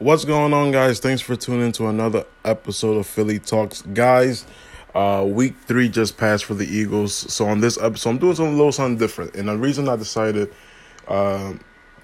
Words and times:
What's 0.00 0.24
going 0.24 0.54
on, 0.54 0.70
guys? 0.70 1.00
Thanks 1.00 1.20
for 1.20 1.34
tuning 1.34 1.66
in 1.66 1.72
to 1.72 1.88
another 1.88 2.24
episode 2.44 2.98
of 2.98 3.06
Philly 3.08 3.40
Talks. 3.40 3.82
Guys, 3.82 4.46
uh, 4.94 5.26
week 5.28 5.56
three 5.66 5.88
just 5.88 6.16
passed 6.16 6.44
for 6.44 6.54
the 6.54 6.64
Eagles. 6.64 7.12
So, 7.12 7.48
on 7.48 7.58
this 7.58 7.76
episode, 7.82 8.10
I'm 8.10 8.18
doing 8.18 8.36
something 8.36 8.54
a 8.54 8.56
little 8.56 8.70
something 8.70 8.96
different. 8.96 9.34
And 9.34 9.48
the 9.48 9.58
reason 9.58 9.88
I 9.88 9.96
decided 9.96 10.54
uh, 11.08 11.54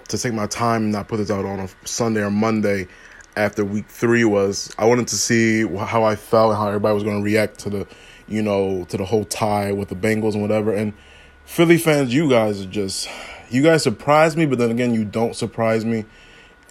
to 0.09 0.17
take 0.17 0.33
my 0.33 0.45
time 0.45 0.83
and 0.83 0.91
not 0.91 1.07
put 1.07 1.17
this 1.19 1.31
out 1.31 1.45
on 1.45 1.61
a 1.61 1.69
Sunday 1.85 2.19
or 2.19 2.29
Monday 2.29 2.89
after 3.37 3.63
week 3.63 3.87
three 3.87 4.25
was 4.25 4.75
I 4.77 4.83
wanted 4.83 5.07
to 5.07 5.15
see 5.15 5.65
how 5.65 6.03
I 6.03 6.17
felt 6.17 6.49
and 6.49 6.57
how 6.57 6.67
everybody 6.67 6.93
was 6.93 7.03
going 7.03 7.19
to 7.19 7.23
react 7.23 7.59
to 7.59 7.69
the, 7.69 7.87
you 8.27 8.41
know, 8.41 8.83
to 8.89 8.97
the 8.97 9.05
whole 9.05 9.23
tie 9.23 9.71
with 9.71 9.87
the 9.87 9.95
Bengals 9.95 10.33
and 10.33 10.41
whatever. 10.41 10.73
And 10.73 10.91
Philly 11.45 11.77
fans, 11.77 12.13
you 12.13 12.29
guys 12.29 12.59
are 12.59 12.65
just, 12.65 13.07
you 13.49 13.63
guys 13.63 13.83
surprise 13.83 14.35
me, 14.35 14.45
but 14.45 14.57
then 14.57 14.69
again, 14.69 14.93
you 14.93 15.05
don't 15.05 15.33
surprise 15.33 15.85
me 15.85 16.03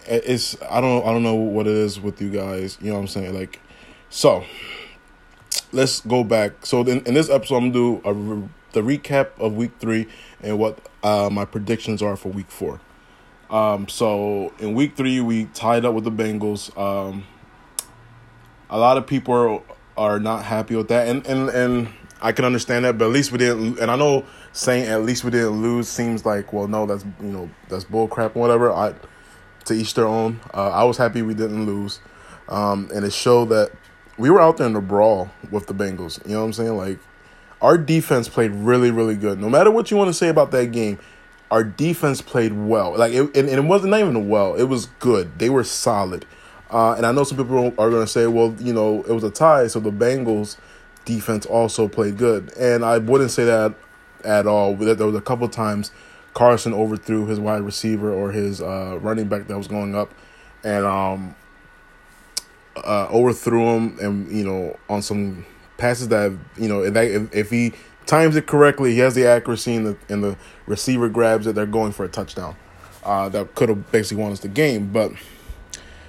it's 0.07 0.61
I 0.61 0.81
don't 0.81 1.05
I 1.05 1.11
don't 1.11 1.23
know 1.23 1.35
what 1.35 1.67
it 1.67 1.73
is 1.73 1.99
with 1.99 2.21
you 2.21 2.29
guys. 2.29 2.77
You 2.81 2.89
know 2.89 2.95
what 2.95 3.01
I'm 3.01 3.07
saying? 3.07 3.33
Like, 3.33 3.59
so 4.09 4.43
let's 5.71 6.01
go 6.01 6.23
back. 6.23 6.65
So 6.65 6.81
in, 6.81 7.03
in 7.05 7.13
this 7.13 7.29
episode, 7.29 7.57
I'm 7.57 7.71
gonna 7.71 8.01
do 8.01 8.01
a 8.05 8.13
re- 8.13 8.49
the 8.73 8.81
recap 8.81 9.29
of 9.39 9.55
week 9.55 9.71
three 9.79 10.07
and 10.41 10.59
what 10.59 10.79
uh, 11.03 11.29
my 11.31 11.45
predictions 11.45 12.01
are 12.01 12.15
for 12.15 12.29
week 12.29 12.51
four. 12.51 12.81
Um, 13.49 13.87
so 13.87 14.53
in 14.59 14.73
week 14.73 14.95
three, 14.95 15.21
we 15.21 15.45
tied 15.45 15.85
up 15.85 15.93
with 15.93 16.03
the 16.03 16.11
Bengals. 16.11 16.75
Um, 16.77 17.25
a 18.69 18.77
lot 18.77 18.97
of 18.97 19.05
people 19.05 19.33
are, 19.33 19.61
are 19.97 20.19
not 20.19 20.43
happy 20.43 20.75
with 20.75 20.87
that, 20.89 21.07
and 21.07 21.25
and 21.25 21.49
and 21.49 21.87
I 22.21 22.31
can 22.31 22.45
understand 22.45 22.85
that. 22.85 22.97
But 22.97 23.05
at 23.05 23.11
least 23.11 23.31
we 23.31 23.37
didn't. 23.37 23.79
And 23.79 23.91
I 23.91 23.95
know 23.95 24.25
saying 24.51 24.87
at 24.87 25.03
least 25.03 25.23
we 25.23 25.31
didn't 25.31 25.61
lose 25.61 25.87
seems 25.87 26.25
like 26.25 26.51
well, 26.53 26.67
no, 26.67 26.85
that's 26.85 27.05
you 27.21 27.31
know 27.31 27.49
that's 27.69 27.83
bull 27.83 28.07
crap 28.07 28.35
whatever. 28.35 28.71
I 28.71 28.95
to 29.65 29.73
each 29.73 29.93
their 29.93 30.07
own. 30.07 30.39
Uh, 30.53 30.69
I 30.69 30.83
was 30.83 30.97
happy 30.97 31.21
we 31.21 31.33
didn't 31.33 31.65
lose, 31.65 31.99
um, 32.49 32.89
and 32.93 33.05
it 33.05 33.13
showed 33.13 33.49
that 33.49 33.71
we 34.17 34.29
were 34.29 34.41
out 34.41 34.57
there 34.57 34.67
in 34.67 34.73
the 34.73 34.81
brawl 34.81 35.31
with 35.51 35.67
the 35.67 35.73
Bengals. 35.73 36.25
You 36.25 36.33
know 36.33 36.41
what 36.41 36.45
I'm 36.47 36.53
saying? 36.53 36.77
Like 36.77 36.99
our 37.61 37.77
defense 37.77 38.29
played 38.29 38.51
really, 38.51 38.91
really 38.91 39.15
good. 39.15 39.39
No 39.39 39.49
matter 39.49 39.71
what 39.71 39.91
you 39.91 39.97
want 39.97 40.09
to 40.09 40.13
say 40.13 40.29
about 40.29 40.51
that 40.51 40.71
game, 40.71 40.99
our 41.51 41.63
defense 41.63 42.21
played 42.21 42.53
well. 42.53 42.97
Like 42.97 43.13
it, 43.13 43.35
and, 43.35 43.49
and 43.49 43.49
it 43.49 43.65
wasn't 43.65 43.91
not 43.91 43.99
even 43.99 44.29
well. 44.29 44.55
It 44.55 44.65
was 44.65 44.87
good. 44.99 45.39
They 45.39 45.49
were 45.49 45.63
solid. 45.63 46.25
Uh, 46.69 46.93
and 46.93 47.05
I 47.05 47.11
know 47.11 47.23
some 47.23 47.37
people 47.37 47.67
are 47.77 47.89
going 47.89 48.03
to 48.03 48.07
say, 48.07 48.27
well, 48.27 48.55
you 48.59 48.73
know, 48.73 49.03
it 49.03 49.11
was 49.11 49.23
a 49.23 49.29
tie, 49.29 49.67
so 49.67 49.79
the 49.79 49.91
Bengals 49.91 50.57
defense 51.05 51.45
also 51.45 51.87
played 51.87 52.17
good. 52.17 52.51
And 52.57 52.83
I 52.83 52.97
wouldn't 52.97 53.31
say 53.31 53.45
that 53.45 53.75
at 54.23 54.47
all. 54.47 54.75
There 54.75 55.05
was 55.05 55.15
a 55.15 55.21
couple 55.21 55.47
times 55.47 55.91
Carson 56.35 56.73
overthrew 56.73 57.25
his 57.25 57.39
wide 57.39 57.61
receiver 57.61 58.13
or 58.13 58.31
his 58.31 58.61
uh, 58.61 58.99
running 59.01 59.27
back 59.27 59.47
that 59.47 59.57
was 59.57 59.69
going 59.69 59.95
up, 59.95 60.13
and 60.63 60.85
um, 60.85 61.33
uh, 62.75 63.07
overthrew 63.09 63.65
him, 63.75 63.97
and 63.99 64.31
you 64.31 64.43
know 64.43 64.77
on 64.89 65.01
some 65.01 65.45
passes 65.77 66.09
that 66.09 66.37
you 66.57 66.67
know 66.67 66.83
if, 66.83 67.33
if 67.33 67.49
he 67.49 67.73
times 68.05 68.35
it 68.35 68.47
correctly, 68.47 68.91
he 68.91 68.99
has 68.99 69.15
the 69.15 69.25
accuracy 69.25 69.75
and 69.75 69.87
the 69.87 69.97
and 70.09 70.23
the 70.23 70.37
receiver 70.67 71.07
grabs 71.07 71.47
it, 71.47 71.55
they're 71.55 71.65
going 71.65 71.93
for 71.93 72.03
a 72.03 72.09
touchdown. 72.09 72.55
Uh, 73.01 73.29
that 73.29 73.55
could 73.55 73.69
have 73.69 73.89
basically 73.91 74.21
won 74.21 74.31
us 74.31 74.41
the 74.41 74.47
game, 74.47 74.91
but. 74.91 75.11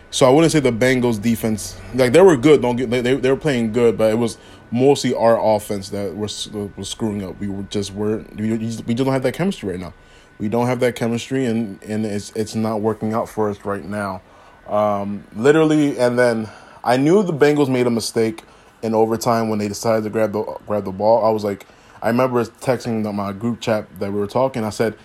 So 0.09 0.25
I 0.25 0.31
wouldn't 0.31 0.53
say 0.53 0.61
the 0.61 0.71
Bengals 0.71 1.21
defense 1.21 1.79
like 1.93 2.13
they 2.13 2.23
were 2.23 2.37
good. 2.37 2.63
Don't 2.63 2.77
get 2.77 2.89
they 2.89 3.03
they, 3.03 3.15
they 3.17 3.29
were 3.29 3.37
playing 3.37 3.73
good, 3.73 3.99
but 3.99 4.13
it 4.13 4.15
was 4.15 4.39
mostly 4.71 5.13
our 5.13 5.39
offense 5.39 5.91
that 5.91 6.17
was 6.17 6.49
was 6.51 6.89
screwing 6.89 7.23
up. 7.23 7.39
We 7.39 7.49
were 7.49 7.65
just 7.65 7.93
weren't 7.93 8.35
we, 8.37 8.53
we 8.53 8.59
just 8.67 8.87
don't 8.87 9.09
have 9.09 9.25
that 9.25 9.35
chemistry 9.35 9.71
right 9.71 9.81
now 9.81 9.93
we 10.39 10.49
don't 10.49 10.67
have 10.67 10.81
that 10.81 10.97
chemistry 10.97 11.47
and 11.47 11.83
and 11.83 12.05
it's 12.05 12.31
it's 12.37 12.55
not 12.55 12.81
working 12.81 13.15
out 13.15 13.29
for 13.29 13.49
us 13.51 13.65
right 13.65 13.85
now. 13.85 14.23
Um, 14.67 15.25
literally, 15.35 15.99
and 15.99 16.19
then 16.19 16.49
I 16.83 16.97
knew 16.97 17.23
the 17.23 17.33
Bengals 17.33 17.69
made 17.69 17.87
a 17.87 17.91
mistake 17.91 18.43
in 18.83 18.95
overtime 18.95 19.49
when 19.49 19.59
they 19.59 19.69
decided 19.69 20.05
to 20.05 20.11
grab 20.11 20.33
the 20.33 20.43
grab 20.67 20.85
the 20.85 20.93
ball. 20.93 21.25
I 21.25 21.31
was 21.31 21.45
like, 21.45 21.67
I 22.03 22.09
remember 22.09 22.45
texting 22.45 23.13
my 23.15 23.33
group 23.33 23.61
chat 23.61 23.87
that 23.99 24.13
we 24.13 24.19
were 24.19 24.27
talking. 24.27 24.65
I 24.65 24.71
said, 24.71 24.97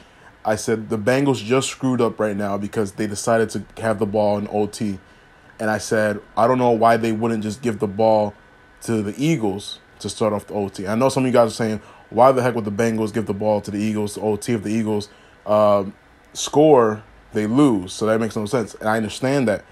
I 0.44 0.56
said 0.56 0.90
the 0.90 0.98
Bengals 0.98 1.44
just 1.44 1.70
screwed 1.70 2.02
up 2.02 2.20
right 2.20 2.36
now 2.36 2.58
because 2.58 2.94
they 2.94 3.08
decided 3.08 3.50
to 3.52 3.82
have 3.82 4.00
the 4.00 4.06
ball 4.06 4.38
in 4.38 4.48
OT, 4.52 5.00
and 5.60 5.70
I 5.70 5.78
said 5.78 6.20
I 6.36 6.48
don't 6.48 6.58
know 6.58 6.72
why 6.72 6.98
they 6.98 7.12
wouldn't 7.12 7.44
just 7.44 7.62
give 7.62 7.80
the 7.80 7.88
ball 7.88 8.34
to 8.82 9.02
the 9.02 9.14
Eagles 9.24 9.80
to 10.00 10.10
start 10.10 10.34
off 10.34 10.48
the 10.48 10.56
OT. 10.56 10.88
I 10.88 10.96
know 10.96 11.10
some 11.10 11.24
of 11.24 11.28
you 11.28 11.34
guys 11.34 11.50
are 11.52 11.56
saying 11.56 11.82
why 12.10 12.32
the 12.32 12.42
heck 12.42 12.56
would 12.56 12.66
the 12.66 12.72
Bengals 12.72 13.14
give 13.14 13.26
the 13.26 13.34
ball 13.34 13.62
to 13.62 13.72
the 13.72 13.78
Eagles, 13.78 14.16
the 14.16 14.22
OT 14.22 14.54
if 14.54 14.64
the 14.64 14.72
Eagles 14.72 15.10
um, 15.46 15.94
score, 16.34 17.04
they 17.34 17.48
lose. 17.48 17.94
So 17.94 18.06
that 18.06 18.20
makes 18.20 18.36
no 18.36 18.46
sense. 18.46 18.74
And 18.76 18.90
I 18.90 18.98
understand 18.98 19.48
that. 19.48 19.64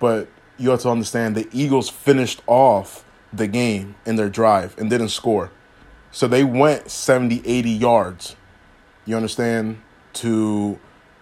But 0.00 0.28
you 0.58 0.70
have 0.70 0.80
to 0.80 0.90
understand 0.90 1.34
the 1.34 1.48
Eagles 1.52 1.88
finished 1.88 2.42
off 2.46 3.04
the 3.32 3.46
game 3.46 3.96
in 4.06 4.16
their 4.16 4.28
drive 4.28 4.76
and 4.78 4.88
didn't 4.88 5.08
score. 5.08 5.50
So 6.10 6.28
they 6.28 6.44
went 6.44 6.90
70, 6.90 7.42
80 7.44 7.70
yards. 7.70 8.36
You 9.04 9.16
understand? 9.16 9.80
To 10.14 10.78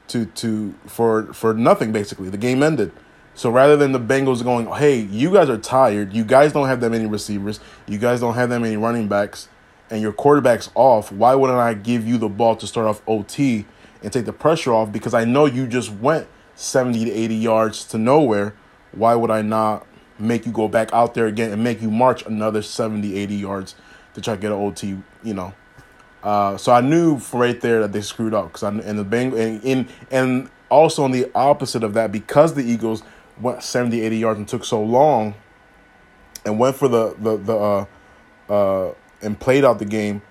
to 0.09 0.27
to 0.27 0.75
for 0.87 1.33
for 1.33 1.55
nothing 1.55 1.93
basically. 1.93 2.29
The 2.29 2.37
game 2.37 2.63
ended. 2.63 2.93
So 3.35 3.49
rather 3.49 3.77
than 3.77 3.93
the 3.93 3.99
Bengals 3.99 4.45
going, 4.45 4.67
"Hey, 4.67 4.99
you 4.99 5.33
guys 5.33 5.49
are 5.49 5.57
tired. 5.57 6.13
You 6.13 6.25
guys 6.25 6.53
don't 6.53 6.69
have 6.69 6.81
that 6.83 6.91
many 6.91 7.07
receivers. 7.07 7.61
You 7.87 7.97
guys 7.97 8.21
don't 8.21 8.35
have 8.35 8.51
that 8.51 8.61
many 8.61 8.77
running 8.77 9.09
backs, 9.09 9.49
and 9.91 10.03
your 10.03 10.13
quarterback's 10.13 10.71
off. 10.75 11.11
Why 11.11 11.35
wouldn't 11.35 11.59
I 11.59 11.73
give 11.73 12.07
you 12.07 12.19
the 12.19 12.29
ball 12.29 12.57
to 12.57 12.67
start 12.67 12.87
off 12.87 13.01
OT 13.09 13.65
and 14.03 14.13
take 14.13 14.25
the 14.25 14.33
pressure 14.33 14.73
off 14.73 14.93
because 14.93 15.15
I 15.15 15.25
know 15.25 15.47
you 15.47 15.67
just 15.67 15.91
went 15.93 16.27
70 16.55 17.05
to 17.07 17.11
80 17.11 17.35
yards 17.35 17.85
to 17.87 17.99
nowhere. 17.99 18.55
Why 18.93 19.15
would 19.15 19.31
I 19.31 19.43
not 19.43 19.87
make 20.19 20.47
you 20.47 20.53
go 20.53 20.69
back 20.69 20.93
out 20.93 21.15
there 21.15 21.27
again 21.27 21.51
and 21.51 21.65
make 21.65 21.81
you 21.81 21.91
march 21.91 22.25
another 22.27 22.63
70, 22.63 23.17
80 23.17 23.35
yards 23.35 23.75
to 24.15 24.21
try 24.21 24.35
to 24.35 24.41
get 24.41 24.53
an 24.53 24.59
OT, 24.59 24.99
you 25.23 25.35
know? 25.35 25.55
Uh, 26.23 26.57
so 26.57 26.73
I 26.73 26.81
knew 26.81 27.21
right 27.33 27.61
there 27.61 27.81
that 27.81 27.93
they 27.93 28.01
screwed 28.01 28.35
up 28.35 28.53
because 28.53 28.63
and 28.63 28.99
the 28.99 29.05
Bang 29.05 29.37
and 29.37 29.63
in 29.65 29.89
and 30.11 30.49
also 30.69 31.03
on 31.03 31.11
the 31.11 31.29
opposite 31.35 31.83
of 31.83 31.95
that 31.95 32.13
because 32.13 32.55
the 32.55 32.63
Eagles 32.63 33.03
went 33.41 33.63
70, 33.63 34.01
80 34.01 34.17
yards 34.17 34.39
and 34.39 34.47
took 34.47 34.65
so 34.65 34.81
long 34.81 35.35
and 36.45 36.61
went 36.61 36.77
for 36.77 36.87
the 36.87 37.17
the 37.19 37.37
the 37.39 37.57
uh, 37.57 37.87
uh, 38.49 38.95
and 39.21 39.39
played 39.39 39.65
out 39.65 39.81
the 39.81 39.85
game 39.85 40.23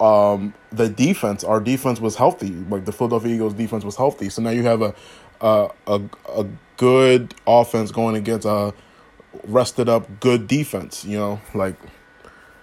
um, 0.00 0.54
the 0.70 0.88
defense, 0.88 1.44
our 1.44 1.60
defense 1.60 2.00
was 2.00 2.16
healthy. 2.16 2.50
Like 2.50 2.84
the 2.84 2.92
Philadelphia 2.92 3.34
Eagles 3.34 3.54
defense 3.54 3.84
was 3.84 3.96
healthy. 3.96 4.28
So 4.28 4.42
now 4.42 4.50
you 4.50 4.62
have 4.64 4.82
a 4.82 4.94
a 5.40 5.70
a, 5.86 6.00
a 6.28 6.46
good 6.76 7.34
offense 7.46 7.90
going 7.90 8.16
against 8.16 8.46
a 8.46 8.74
rested 9.44 9.88
up 9.88 10.20
good 10.20 10.46
defense. 10.46 11.04
You 11.04 11.18
know, 11.18 11.40
like 11.54 11.76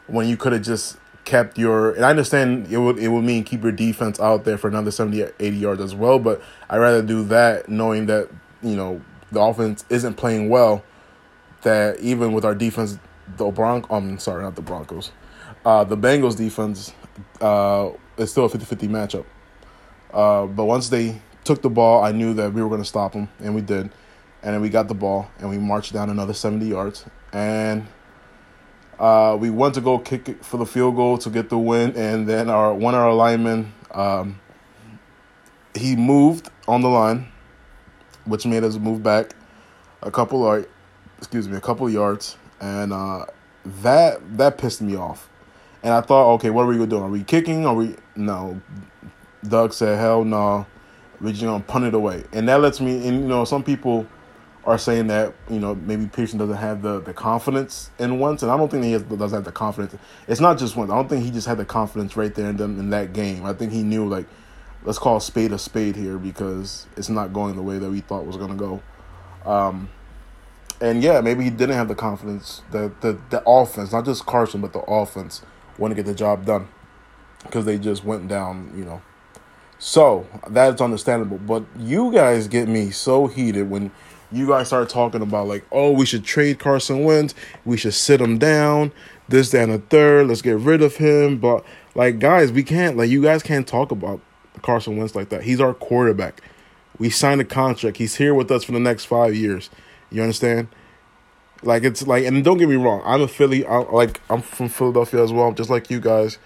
when 0.08 0.28
you 0.28 0.38
could 0.38 0.54
have 0.54 0.64
just 0.64 0.98
kept 1.26 1.58
your 1.58 1.92
and 1.92 2.06
I 2.06 2.12
understand 2.12 2.72
it 2.72 2.78
would 2.78 3.00
it 3.00 3.10
would 3.10 3.24
mean 3.24 3.44
keep 3.44 3.64
your 3.64 3.72
defense 3.72 4.20
out 4.20 4.46
there 4.46 4.58
for 4.58 4.68
another 4.68 4.92
70 4.92 5.24
80 5.40 5.58
yards 5.58 5.82
as 5.82 5.96
well, 5.96 6.20
but 6.20 6.42
I'd 6.70 6.78
rather 6.78 7.02
do 7.02 7.24
that 7.26 7.68
knowing 7.68 8.06
that, 8.06 8.30
you 8.62 8.76
know, 8.76 9.02
the 9.32 9.42
offense 9.42 9.84
isn't 9.90 10.16
playing 10.16 10.50
well 10.50 10.84
that 11.64 12.00
even 12.00 12.32
with 12.32 12.46
our 12.46 12.56
defense 12.56 13.00
the 13.38 13.50
Bronc 13.50 13.88
I'm 13.90 14.20
sorry, 14.20 14.44
not 14.44 14.56
the 14.56 14.62
Broncos. 14.62 15.12
Uh, 15.66 15.84
the 15.84 15.98
Bengals 15.98 16.38
defense 16.38 16.94
uh, 17.42 17.90
it's 18.18 18.32
still 18.32 18.46
a 18.46 18.50
50-50 18.50 18.90
matchup. 18.90 19.26
Uh, 20.14 20.46
but 20.46 20.66
once 20.66 20.90
they 20.90 21.20
took 21.44 21.62
the 21.62 21.70
ball, 21.70 22.04
I 22.04 22.12
knew 22.12 22.34
that 22.36 22.54
we 22.54 22.62
were 22.62 22.70
going 22.70 22.82
to 22.82 22.88
stop 22.88 23.14
them, 23.14 23.30
and 23.40 23.54
we 23.56 23.62
did. 23.62 23.92
And 24.44 24.54
then 24.54 24.62
we 24.62 24.70
got 24.70 24.88
the 24.88 24.94
ball, 24.94 25.30
and 25.40 25.50
we 25.50 25.58
marched 25.58 25.94
down 25.94 26.10
another 26.10 26.34
70 26.34 26.66
yards. 26.66 27.06
And 27.34 27.88
uh, 29.00 29.38
we 29.40 29.50
went 29.50 29.74
to 29.76 29.82
go 29.82 30.00
kick 30.00 30.44
for 30.44 30.58
the 30.58 30.66
field 30.66 30.96
goal 30.96 31.18
to 31.20 31.30
get 31.30 31.50
the 31.50 31.58
win. 31.58 31.96
And 31.96 32.28
then 32.28 32.50
our 32.50 32.74
one 32.74 32.94
of 32.94 33.02
our 33.02 33.14
linemen, 33.14 33.74
um, 33.92 34.40
he 35.74 35.96
moved 35.96 36.50
on 36.68 36.82
the 36.82 36.90
line, 36.90 37.28
which 38.26 38.46
made 38.46 38.64
us 38.64 38.76
move 38.78 39.04
back 39.04 39.36
a 40.02 40.12
couple 40.12 40.50
of, 40.50 40.66
excuse 41.18 41.50
me, 41.50 41.58
a 41.58 41.62
couple 41.62 41.90
yards. 41.90 42.38
And 42.62 42.94
uh, 42.94 43.26
that 43.82 44.38
that 44.38 44.58
pissed 44.58 44.82
me 44.82 44.96
off 44.96 45.30
and 45.86 45.94
I 45.94 46.02
thought, 46.02 46.34
okay, 46.34 46.50
what 46.50 46.64
are 46.64 46.66
we 46.66 46.78
gonna 46.78 46.88
do? 46.88 46.98
Are 46.98 47.10
we 47.10 47.24
kicking? 47.24 47.68
Are 47.68 47.76
we 47.76 47.96
no? 48.16 48.60
Doug 49.48 49.72
said, 49.72 50.00
hell 50.00 50.24
no, 50.24 50.66
we're 51.22 51.30
just 51.30 51.44
gonna 51.44 51.64
punt 51.64 51.86
it 51.86 51.94
away. 51.94 52.24
And 52.34 52.50
that 52.50 52.60
lets 52.60 52.82
me 52.82 53.08
and 53.08 53.22
you 53.22 53.28
know, 53.28 53.46
some 53.46 53.64
people 53.64 54.08
are 54.66 54.80
saying 54.80 55.06
that, 55.08 55.36
you 55.48 55.60
know, 55.60 55.76
maybe 55.76 56.06
Pederson 56.06 56.40
doesn't 56.40 56.56
have 56.58 56.82
the, 56.82 57.02
the 57.02 57.14
confidence 57.14 57.92
in 58.00 58.20
Wentz, 58.20 58.42
and 58.42 58.52
I 58.52 58.58
don't 58.58 58.72
think 58.72 58.84
he 58.84 58.94
has, 58.94 59.04
doesn't 59.04 59.38
have 59.38 59.46
the 59.46 59.52
confidence. 59.52 59.96
It's 60.28 60.42
not 60.42 60.58
just 60.58 60.76
Wentz. 60.76 60.92
I 60.92 60.96
don't 60.96 61.08
think 61.08 61.24
he 61.24 61.30
just 61.30 61.46
had 61.46 61.60
the 61.60 61.66
confidence 61.66 62.18
right 62.18 62.34
there 62.34 62.50
in, 62.50 62.58
them, 62.58 62.80
in 62.80 62.90
that 62.90 63.14
game. 63.14 63.46
I 63.46 63.54
think 63.54 63.72
he 63.72 63.84
knew 63.84 64.08
like 64.08 64.26
let's 64.86 64.98
call 64.98 65.18
a 65.18 65.22
spade 65.22 65.52
a 65.52 65.60
spade 65.60 65.96
here 65.96 66.18
because 66.18 66.88
it's 66.98 67.10
not 67.10 67.32
going 67.32 67.56
the 67.56 67.62
way 67.62 67.78
that 67.78 67.92
we 67.92 68.00
thought 68.00 68.26
was 68.26 68.38
gonna 68.38 68.56
go. 68.56 68.82
Um, 69.46 69.90
and 70.82 71.04
yeah, 71.04 71.22
maybe 71.22 71.44
he 71.44 71.52
didn't 71.52 71.76
have 71.76 71.90
the 71.90 71.96
confidence 71.96 72.64
that 72.72 73.02
the 73.02 73.20
the 73.30 73.44
offense, 73.46 73.92
not 73.92 74.06
just 74.06 74.26
Carson, 74.26 74.62
but 74.62 74.74
the 74.74 74.80
offense 74.80 75.44
want 75.78 75.92
to 75.92 75.96
get 75.96 76.06
the 76.06 76.16
job 76.16 76.46
done 76.46 76.68
because 77.44 77.66
they 77.66 77.78
just 77.78 78.04
went 78.04 78.28
down, 78.28 78.72
you 78.76 78.86
know. 78.86 79.02
So 79.78 80.28
that's 80.50 80.82
understandable. 80.82 81.38
But 81.38 81.64
you 81.78 82.12
guys 82.12 82.48
get 82.48 82.68
me 82.68 82.92
so 82.92 83.28
heated 83.28 83.70
when 83.70 83.92
you 84.32 84.48
guys 84.48 84.68
start 84.68 84.90
talking 84.90 85.22
about 85.22 85.48
like, 85.48 85.66
oh, 85.72 85.92
we 85.92 86.06
should 86.06 86.24
trade 86.24 86.60
Carson 86.60 87.04
Wentz, 87.04 87.36
we 87.64 87.78
should 87.78 87.94
sit 87.94 88.22
him 88.22 88.38
down, 88.38 88.92
this, 89.28 89.52
that, 89.52 89.64
and 89.64 89.74
the 89.74 89.80
third. 89.80 90.28
Let's 90.28 90.42
get 90.42 90.58
rid 90.58 90.82
of 90.82 90.96
him. 90.96 91.38
But 91.38 91.66
like, 91.94 92.20
guys, 92.20 92.52
we 92.52 92.64
can't 92.64 92.98
like 92.98 93.10
you 93.10 93.22
guys 93.22 93.44
can't 93.44 93.68
talk 93.68 93.92
about 93.92 94.22
Carson 94.62 94.98
Wentz 94.98 95.16
like 95.16 95.30
that. 95.30 95.44
He's 95.44 95.62
our 95.62 95.74
quarterback. 95.74 96.42
We 96.98 97.10
signed 97.10 97.42
a 97.42 97.46
contract. 97.46 97.98
He's 97.98 98.16
here 98.16 98.34
with 98.34 98.50
us 98.52 98.64
for 98.64 98.72
the 98.72 98.80
next 98.80 99.06
five 99.06 99.36
years. 99.36 99.70
You 100.10 100.22
understand? 100.22 100.70
Like 101.66 101.84
it's 101.84 102.06
like, 102.06 102.26
and 102.26 102.44
don't 102.44 102.58
get 102.58 102.70
me 102.70 102.76
wrong. 102.76 103.02
I'm 103.04 103.22
a 103.22 103.28
Philly. 103.28 103.66
I, 103.66 103.78
like 103.78 104.22
I'm 104.30 104.42
from 104.42 104.70
Philadelphia 104.70 105.24
as 105.24 105.34
well, 105.34 105.52
just 105.52 105.70
like 105.70 105.90
you 105.90 106.00
guys. 106.00 106.38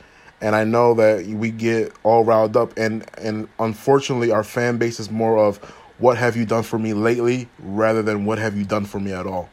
And 0.41 0.55
I 0.55 0.63
know 0.63 0.93
that 0.93 1.25
we 1.27 1.51
get 1.51 1.93
all 2.03 2.23
riled 2.23 2.55
up, 2.55 2.77
and 2.77 3.05
and 3.17 3.49
unfortunately, 3.59 4.31
our 4.31 4.43
fan 4.43 4.77
base 4.77 4.99
is 4.99 5.11
more 5.11 5.37
of 5.37 5.57
what 5.97 6.17
have 6.17 6.37
you 6.37 6.45
done 6.45 6.63
for 6.63 6.79
me 6.79 6.93
lately 6.93 7.49
rather 7.59 8.01
than 8.01 8.23
what 8.23 8.39
have 8.39 8.55
you 8.57 8.63
done 8.63 8.85
for 8.85 9.01
me 9.01 9.11
at 9.11 9.27
all. 9.27 9.49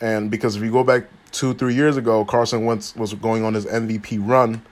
And 0.00 0.30
because 0.30 0.56
if 0.56 0.62
you 0.62 0.72
go 0.72 0.82
back 0.82 1.04
two, 1.30 1.52
three 1.52 1.74
years 1.74 1.98
ago, 1.98 2.24
Carson 2.24 2.64
Wentz 2.64 2.96
was 2.96 3.12
going 3.12 3.44
on 3.44 3.52
his 3.52 3.66
MVP 3.66 4.26
run 4.26 4.62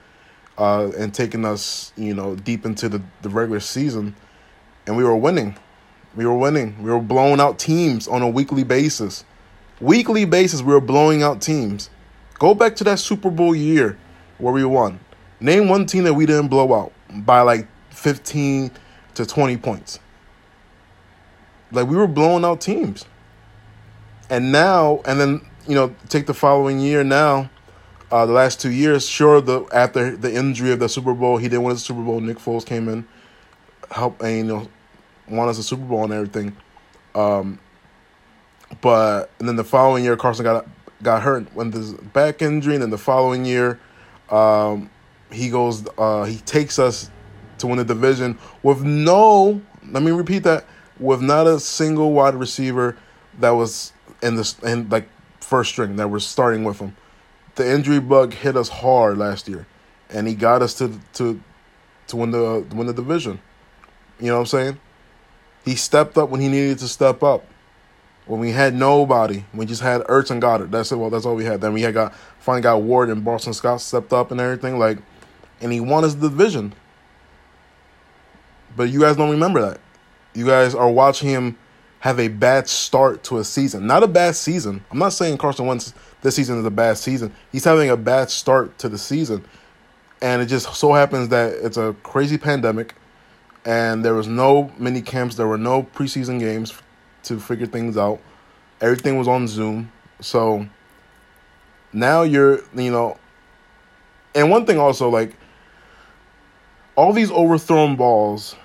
uh, 0.57 0.91
and 0.97 1.13
taking 1.13 1.45
us, 1.45 1.93
you 1.95 2.15
know, 2.15 2.35
deep 2.35 2.65
into 2.65 2.89
the, 2.89 3.01
the 3.21 3.29
regular 3.29 3.59
season, 3.59 4.15
and 4.87 4.97
we 4.97 5.03
were 5.03 5.15
winning. 5.15 5.55
We 6.15 6.25
were 6.25 6.37
winning. 6.37 6.81
We 6.81 6.91
were 6.91 6.99
blowing 6.99 7.39
out 7.39 7.59
teams 7.59 8.07
on 8.07 8.23
a 8.23 8.29
weekly 8.29 8.63
basis. 8.63 9.23
Weekly 9.83 10.23
basis, 10.23 10.61
we 10.61 10.71
were 10.71 10.79
blowing 10.79 11.23
out 11.23 11.41
teams. 11.41 11.89
Go 12.39 12.53
back 12.55 12.77
to 12.77 12.85
that 12.85 12.99
Super 12.99 13.29
Bowl 13.29 13.53
year 13.53 13.97
where 14.37 14.53
we 14.53 14.63
won. 14.63 14.97
Name 15.41 15.67
one 15.67 15.85
team 15.85 16.05
that 16.05 16.13
we 16.13 16.25
didn't 16.25 16.47
blow 16.47 16.73
out 16.73 16.93
by 17.09 17.41
like 17.41 17.67
15 17.89 18.71
to 19.15 19.25
20 19.25 19.57
points. 19.57 19.99
Like 21.73 21.87
we 21.87 21.97
were 21.97 22.07
blowing 22.07 22.45
out 22.45 22.61
teams. 22.61 23.03
And 24.29 24.53
now, 24.53 25.01
and 25.03 25.19
then, 25.19 25.45
you 25.67 25.75
know, 25.75 25.93
take 26.07 26.27
the 26.27 26.33
following 26.33 26.79
year 26.79 27.03
now, 27.03 27.49
uh, 28.09 28.25
the 28.25 28.31
last 28.31 28.61
two 28.61 28.71
years, 28.71 29.05
sure, 29.05 29.41
the 29.41 29.65
after 29.73 30.15
the 30.15 30.33
injury 30.33 30.71
of 30.71 30.79
the 30.79 30.87
Super 30.87 31.13
Bowl, 31.13 31.35
he 31.35 31.49
didn't 31.49 31.63
win 31.63 31.73
the 31.73 31.79
Super 31.79 32.01
Bowl. 32.01 32.21
Nick 32.21 32.37
Foles 32.37 32.65
came 32.65 32.87
in, 32.87 33.05
helped, 33.91 34.21
and, 34.21 34.37
you 34.37 34.43
know, 34.45 34.69
won 35.27 35.49
us 35.49 35.57
a 35.57 35.63
Super 35.63 35.83
Bowl 35.83 36.05
and 36.05 36.13
everything. 36.13 36.55
Um, 37.15 37.59
but 38.81 39.29
and 39.39 39.47
then 39.47 39.55
the 39.55 39.63
following 39.63 40.03
year, 40.03 40.17
Carson 40.17 40.43
got 40.43 40.67
got 41.01 41.21
hurt 41.21 41.53
when 41.53 41.71
this 41.71 41.91
back 41.91 42.41
injury, 42.41 42.75
and 42.75 42.83
then 42.83 42.89
the 42.89 42.97
following 42.97 43.45
year, 43.45 43.79
um, 44.29 44.89
he 45.31 45.49
goes, 45.49 45.85
uh, 45.97 46.23
he 46.23 46.37
takes 46.37 46.79
us 46.79 47.09
to 47.59 47.67
win 47.67 47.77
the 47.77 47.85
division 47.85 48.37
with 48.61 48.83
no. 48.83 49.61
Let 49.89 50.03
me 50.03 50.11
repeat 50.11 50.43
that 50.43 50.65
with 50.99 51.21
not 51.21 51.47
a 51.47 51.59
single 51.59 52.13
wide 52.13 52.35
receiver 52.35 52.97
that 53.39 53.51
was 53.51 53.93
in 54.21 54.35
the 54.35 54.55
in 54.63 54.89
like 54.89 55.07
first 55.41 55.71
string 55.71 55.97
that 55.97 56.09
we're 56.09 56.19
starting 56.19 56.63
with 56.63 56.79
him. 56.79 56.95
The 57.55 57.69
injury 57.69 57.99
bug 57.99 58.33
hit 58.33 58.55
us 58.55 58.69
hard 58.69 59.17
last 59.17 59.47
year, 59.47 59.67
and 60.09 60.27
he 60.27 60.35
got 60.35 60.61
us 60.61 60.73
to 60.75 60.99
to 61.13 61.41
to 62.07 62.15
win 62.15 62.31
the 62.31 62.65
to 62.69 62.75
win 62.75 62.87
the 62.87 62.93
division. 62.93 63.39
You 64.19 64.27
know 64.27 64.35
what 64.35 64.41
I'm 64.41 64.45
saying? 64.47 64.79
He 65.65 65.75
stepped 65.75 66.17
up 66.17 66.29
when 66.29 66.41
he 66.41 66.47
needed 66.47 66.79
to 66.79 66.87
step 66.87 67.23
up. 67.23 67.45
When 68.25 68.39
we 68.39 68.51
had 68.51 68.73
nobody, 68.73 69.43
we 69.53 69.65
just 69.65 69.81
had 69.81 70.01
Ertz 70.03 70.31
and 70.31 70.41
Goedert. 70.41 70.71
That's 70.71 70.91
it. 70.91 70.95
Well, 70.95 71.09
that's 71.09 71.25
all 71.25 71.35
we 71.35 71.43
had. 71.43 71.59
Then 71.59 71.73
we 71.73 71.81
had 71.81 71.93
got 71.93 72.15
finally 72.39 72.61
got 72.61 72.81
Ward 72.81 73.09
and 73.09 73.23
Boston 73.23 73.53
Scott 73.53 73.81
stepped 73.81 74.13
up 74.13 74.31
and 74.31 74.39
everything. 74.39 74.79
Like, 74.79 74.99
and 75.61 75.71
he 75.73 75.79
won 75.79 76.03
his 76.03 76.15
division. 76.15 76.73
But 78.75 78.89
you 78.89 79.01
guys 79.01 79.17
don't 79.17 79.31
remember 79.31 79.61
that. 79.61 79.79
You 80.33 80.45
guys 80.45 80.73
are 80.73 80.89
watching 80.89 81.29
him 81.29 81.57
have 81.99 82.19
a 82.19 82.27
bad 82.27 82.67
start 82.67 83.23
to 83.23 83.37
a 83.37 83.43
season. 83.43 83.87
Not 83.87 84.03
a 84.03 84.07
bad 84.07 84.35
season. 84.35 84.83
I'm 84.91 84.99
not 84.99 85.13
saying 85.13 85.37
Carson 85.37 85.65
Wentz 85.65 85.93
this 86.21 86.35
season 86.35 86.59
is 86.59 86.65
a 86.65 86.71
bad 86.71 86.97
season. 86.97 87.33
He's 87.51 87.63
having 87.63 87.89
a 87.89 87.97
bad 87.97 88.29
start 88.29 88.77
to 88.79 88.89
the 88.89 88.97
season. 88.97 89.45
And 90.21 90.41
it 90.41 90.47
just 90.47 90.73
so 90.75 90.93
happens 90.93 91.29
that 91.29 91.53
it's 91.61 91.77
a 91.77 91.95
crazy 92.03 92.37
pandemic 92.37 92.95
and 93.65 94.03
there 94.03 94.13
was 94.13 94.27
no 94.27 94.71
mini 94.77 95.01
camps, 95.01 95.35
there 95.35 95.47
were 95.47 95.57
no 95.57 95.83
preseason 95.83 96.39
games 96.39 96.73
to 97.23 97.39
figure 97.39 97.65
things 97.65 97.97
out. 97.97 98.19
Everything 98.81 99.17
was 99.17 99.27
on 99.27 99.47
Zoom. 99.47 99.91
So 100.19 100.67
now 101.91 102.23
you're, 102.23 102.61
you 102.75 102.91
know, 102.91 103.17
and 104.35 104.49
one 104.49 104.65
thing 104.65 104.79
also 104.79 105.09
like 105.09 105.35
all 106.95 107.13
these 107.13 107.31
overthrown 107.31 107.95
balls 107.95 108.55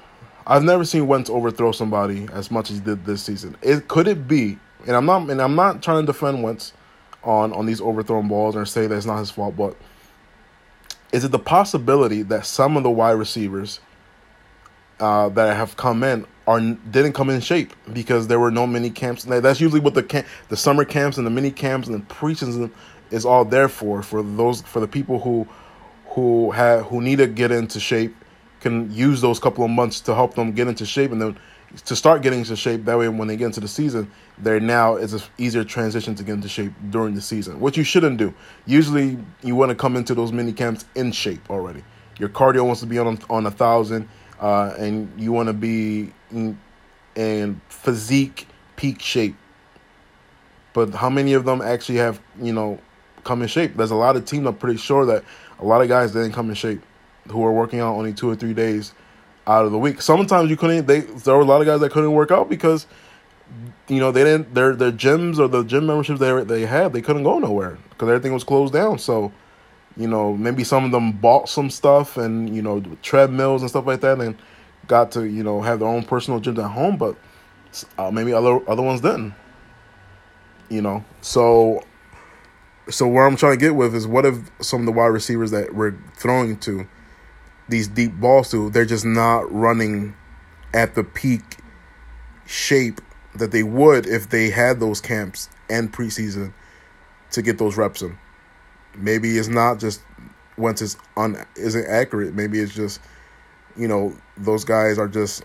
I've 0.49 0.65
never 0.65 0.83
seen 0.83 1.07
Wentz 1.07 1.29
overthrow 1.29 1.73
somebody 1.73 2.27
as 2.33 2.51
much 2.51 2.71
as 2.71 2.79
he 2.79 2.83
did 2.83 3.05
this 3.05 3.23
season. 3.23 3.55
It 3.61 3.87
could 3.87 4.09
it 4.09 4.27
be, 4.27 4.59
and 4.87 4.97
I'm 4.97 5.05
not, 5.05 5.29
and 5.29 5.43
I'm 5.43 5.55
not 5.55 5.83
trying 5.83 6.01
to 6.01 6.07
defend 6.07 6.43
Wentz 6.43 6.73
on 7.23 7.53
on 7.53 7.67
these 7.67 7.83
overthrown 7.83 8.29
balls 8.29 8.57
or 8.57 8.65
say 8.65 8.87
that 8.87 8.97
it's 8.97 9.05
not 9.05 9.19
his 9.19 9.31
fault, 9.31 9.57
but 9.57 9.77
is 11.13 11.23
it 11.23 11.33
the 11.33 11.39
possibility 11.39 12.23
that 12.23 12.47
some 12.47 12.79
of 12.79 12.83
the 12.83 12.91
wide 12.91 13.13
receivers 13.13 13.81
uh, 15.01 15.29
that 15.31 15.55
have 15.55 15.77
come 15.77 16.03
in 16.03 16.27
are 16.49 16.61
didn't 16.61 17.13
come 17.13 17.29
in 17.29 17.41
shape 17.41 17.75
because 17.93 18.27
there 18.27 18.41
were 18.41 18.51
no 18.51 18.67
mini 18.67 18.89
camps? 18.89 19.25
That's 19.25 19.61
usually 19.61 19.81
what 19.81 19.93
the 19.93 20.03
camp, 20.03 20.27
the 20.49 20.57
summer 20.57 20.87
camps 20.87 21.19
and 21.19 21.27
the 21.27 21.31
mini 21.31 21.51
camps 21.51 21.89
and 21.89 22.01
the 22.01 22.15
preseason 22.15 22.71
is 23.11 23.27
all 23.27 23.45
there 23.45 23.69
for 23.69 24.03
for 24.03 24.23
those 24.23 24.63
for 24.63 24.81
the 24.81 24.89
people 24.89 25.21
who 25.21 25.47
who 26.07 26.51
have 26.53 26.87
who 26.87 27.03
need 27.03 27.17
to 27.17 27.27
get 27.27 27.51
into 27.51 27.79
shape 27.79 28.17
can 28.61 28.91
use 28.91 29.21
those 29.21 29.39
couple 29.39 29.63
of 29.63 29.71
months 29.71 30.01
to 30.01 30.15
help 30.15 30.35
them 30.35 30.53
get 30.53 30.67
into 30.69 30.87
shape 30.87 31.13
and 31.13 31.21
then 31.21 31.39
to 31.85 31.95
start 31.95 32.23
getting 32.23 32.39
into 32.41 32.57
shape. 32.57 32.87
That 32.87 32.97
way, 32.99 33.09
when 33.09 33.29
they 33.29 33.37
get 33.37 33.47
into 33.47 33.61
the 33.61 33.69
season, 33.69 34.11
they're 34.39 34.59
now 34.59 34.97
is 34.97 35.13
an 35.13 35.21
easier 35.37 35.65
transition 35.65 36.15
to 36.15 36.25
get 36.25 36.33
into 36.33 36.49
shape 36.49 36.73
during 36.89 37.15
the 37.15 37.21
season, 37.21 37.61
which 37.61 37.77
you 37.77 37.85
shouldn't 37.85 38.17
do. 38.17 38.33
Usually, 38.65 39.19
you 39.43 39.55
want 39.55 39.69
to 39.69 39.75
come 39.75 39.97
into 39.97 40.15
those 40.15 40.33
mini 40.33 40.55
camps 40.55 40.87
in 40.95 41.13
shape 41.13 41.51
already. 41.51 41.85
Your 42.19 42.31
cardio 42.31 42.65
wants 42.65 42.81
to 42.81 42.87
be 42.87 42.99
on 42.99 43.19
on 43.29 43.45
a 43.45 43.51
thousand, 43.51 44.09
uh, 44.41 44.75
and 44.79 45.13
you 45.21 45.33
want 45.33 45.49
to 45.49 45.53
be 45.53 46.13
in, 46.31 46.59
in 47.15 47.61
physique 47.69 48.47
peak 48.77 49.01
shape. 49.01 49.37
But 50.73 50.95
how 50.95 51.11
many 51.11 51.33
of 51.35 51.45
them 51.45 51.61
actually 51.61 51.99
have 51.99 52.21
you 52.41 52.53
know 52.53 52.79
come 53.25 53.43
in 53.43 53.49
shape? 53.49 53.77
There's 53.77 53.91
a 53.91 53.97
lot 53.97 54.17
of 54.17 54.25
teams. 54.25 54.47
I'm 54.47 54.57
pretty 54.57 54.79
sure 54.79 55.07
that 55.07 55.25
a 55.59 55.65
lot 55.65 55.83
of 55.83 55.89
guys 55.89 56.13
didn't 56.13 56.33
come 56.33 56.49
in 56.49 56.55
shape 56.55 56.81
who 57.29 57.45
are 57.45 57.53
working 57.53 57.81
out 57.81 57.95
only 57.95 58.13
two 58.13 58.31
or 58.31 58.37
three 58.37 58.55
days 58.55 58.93
out 59.47 59.65
of 59.65 59.73
the 59.73 59.79
week. 59.79 60.01
Sometimes 60.01 60.51
you 60.51 60.57
couldn't. 60.57 60.87
They 60.87 61.01
there 61.01 61.35
were 61.35 61.41
a 61.41 61.45
lot 61.45 61.61
of 61.61 61.67
guys 61.67 61.81
that 61.81 61.91
couldn't 61.91 62.13
work 62.13 62.31
out 62.31 62.49
because 62.49 62.87
you 63.89 63.99
know 63.99 64.13
they 64.13 64.23
didn't 64.25 64.55
their 64.55 64.77
their 64.77 64.93
gyms 64.93 65.39
or 65.39 65.49
the 65.49 65.65
gym 65.65 65.87
memberships 65.87 66.21
they 66.21 66.45
they 66.45 66.67
had 66.67 66.93
they 66.93 67.01
couldn't 67.01 67.23
go 67.23 67.39
nowhere 67.39 67.79
because 67.91 68.09
everything 68.09 68.33
was 68.33 68.45
closed 68.45 68.73
down. 68.73 68.99
So 68.99 69.33
you 69.99 70.09
know 70.09 70.35
maybe 70.37 70.65
some 70.65 70.85
of 70.85 70.93
them 70.93 71.13
bought 71.13 71.49
some 71.49 71.69
stuff 71.69 72.17
and 72.17 72.55
you 72.55 72.63
know 72.63 72.81
treadmills 73.03 73.63
and 73.63 73.71
stuff 73.71 73.87
like 73.87 74.01
that 74.01 74.21
and 74.21 74.37
got 74.87 75.13
to 75.13 75.25
you 75.29 75.43
know 75.43 75.61
have 75.61 75.81
their 75.81 75.89
own 75.89 76.03
personal 76.05 76.41
gyms 76.41 76.59
at 76.59 76.71
home, 76.71 76.97
but 76.97 77.17
uh, 77.99 78.11
maybe 78.11 78.33
other 78.33 78.67
other 78.69 78.83
ones 78.83 79.01
didn't. 79.01 79.35
You 80.71 80.83
know, 80.83 81.05
so 81.21 81.83
so 82.89 83.07
where 83.07 83.27
I'm 83.27 83.37
trying 83.37 83.59
to 83.59 83.65
get 83.65 83.75
with 83.75 83.95
is 83.95 84.07
what 84.07 84.25
if 84.25 84.37
some 84.61 84.81
of 84.81 84.87
the 84.87 84.93
wide 84.93 85.07
receivers 85.07 85.51
that 85.51 85.75
we're 85.75 85.95
throwing 86.17 86.59
to 86.61 86.87
these 87.69 87.89
deep 87.89 88.15
balls 88.15 88.51
to, 88.51 88.71
they're 88.71 88.87
just 88.87 89.05
not 89.05 89.51
running 89.53 90.17
at 90.73 90.95
the 90.95 91.05
peak 91.05 91.59
shape 92.47 93.01
that 93.35 93.51
they 93.51 93.63
would 93.63 94.07
if 94.07 94.31
they 94.31 94.49
had 94.49 94.81
those 94.81 95.01
camps 95.01 95.51
and 95.69 95.93
preseason 95.93 96.53
to 97.31 97.43
get 97.43 97.59
those 97.59 97.77
reps 97.77 98.01
in. 98.01 98.19
Maybe 98.97 99.39
it's 99.39 99.49
not 99.49 99.79
just 99.79 100.03
Wentz 100.57 100.83
it's 100.83 100.97
un 101.17 101.45
isn't 101.57 101.87
accurate. 101.87 102.35
Maybe 102.35 102.61
it's 102.61 102.75
just 102.75 103.01
you 103.77 103.89
know 103.89 104.15
those 104.37 104.65
guys 104.65 104.99
are 104.99 105.09
just 105.09 105.45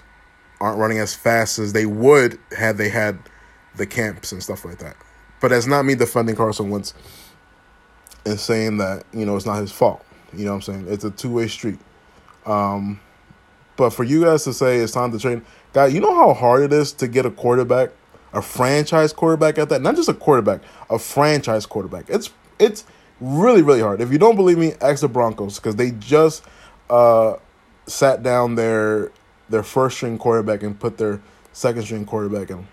aren't 0.59 0.79
running 0.79 1.00
as 1.00 1.13
fast 1.13 1.59
as 1.59 1.73
they 1.73 1.85
would 1.85 2.39
had 2.57 2.77
they 2.77 2.89
had 2.89 3.17
the 3.75 3.85
camps 3.85 4.31
and 4.31 4.41
stuff 4.41 4.65
like 4.65 4.79
that. 4.79 4.95
But 5.41 5.50
that's 5.50 5.67
not 5.67 5.83
me 5.83 5.95
defending 5.95 6.35
Carson 6.35 6.69
Wentz 6.69 6.93
and 8.25 8.39
saying 8.39 8.77
that 8.77 9.03
you 9.13 9.25
know 9.25 9.35
it's 9.35 9.45
not 9.45 9.59
his 9.59 9.71
fault. 9.71 10.03
You 10.33 10.45
know 10.45 10.51
what 10.51 10.67
I'm 10.67 10.73
saying? 10.73 10.85
It's 10.89 11.03
a 11.03 11.12
two 11.12 11.31
way 11.31 11.47
street. 11.47 11.79
Um, 12.45 13.00
but 13.75 13.91
for 13.91 14.03
you 14.03 14.23
guys 14.23 14.43
to 14.43 14.53
say 14.53 14.77
it's 14.77 14.93
time 14.93 15.12
to 15.12 15.19
train, 15.19 15.43
guy, 15.73 15.88
you 15.88 16.00
know 16.00 16.13
how 16.13 16.33
hard 16.33 16.62
it 16.63 16.73
is 16.73 16.91
to 16.93 17.07
get 17.07 17.25
a 17.25 17.31
quarterback, 17.31 17.91
a 18.33 18.41
franchise 18.41 19.13
quarterback 19.13 19.57
at 19.57 19.69
that, 19.69 19.81
not 19.81 19.95
just 19.95 20.09
a 20.09 20.13
quarterback, 20.13 20.62
a 20.89 21.00
franchise 21.00 21.65
quarterback. 21.65 22.05
It's 22.09 22.31
it's 22.59 22.85
really 23.20 23.62
really 23.62 23.82
hard. 23.82 24.01
If 24.01 24.12
you 24.12 24.17
don't 24.17 24.36
believe 24.36 24.58
me, 24.58 24.74
ask 24.82 25.01
the 25.01 25.08
Broncos 25.08 25.58
because 25.58 25.75
they 25.75 25.91
just 25.91 26.43
uh, 26.89 27.36
sat 27.86 28.24
down 28.24 28.55
their 28.55 29.12
their 29.50 29.63
first 29.63 29.98
string 29.98 30.17
quarterback 30.17 30.63
and 30.63 30.79
put 30.79 30.98
their 30.98 31.22
second 31.51 31.84
string 31.84 32.05
quarterback 32.05 32.50
in. 32.50 32.67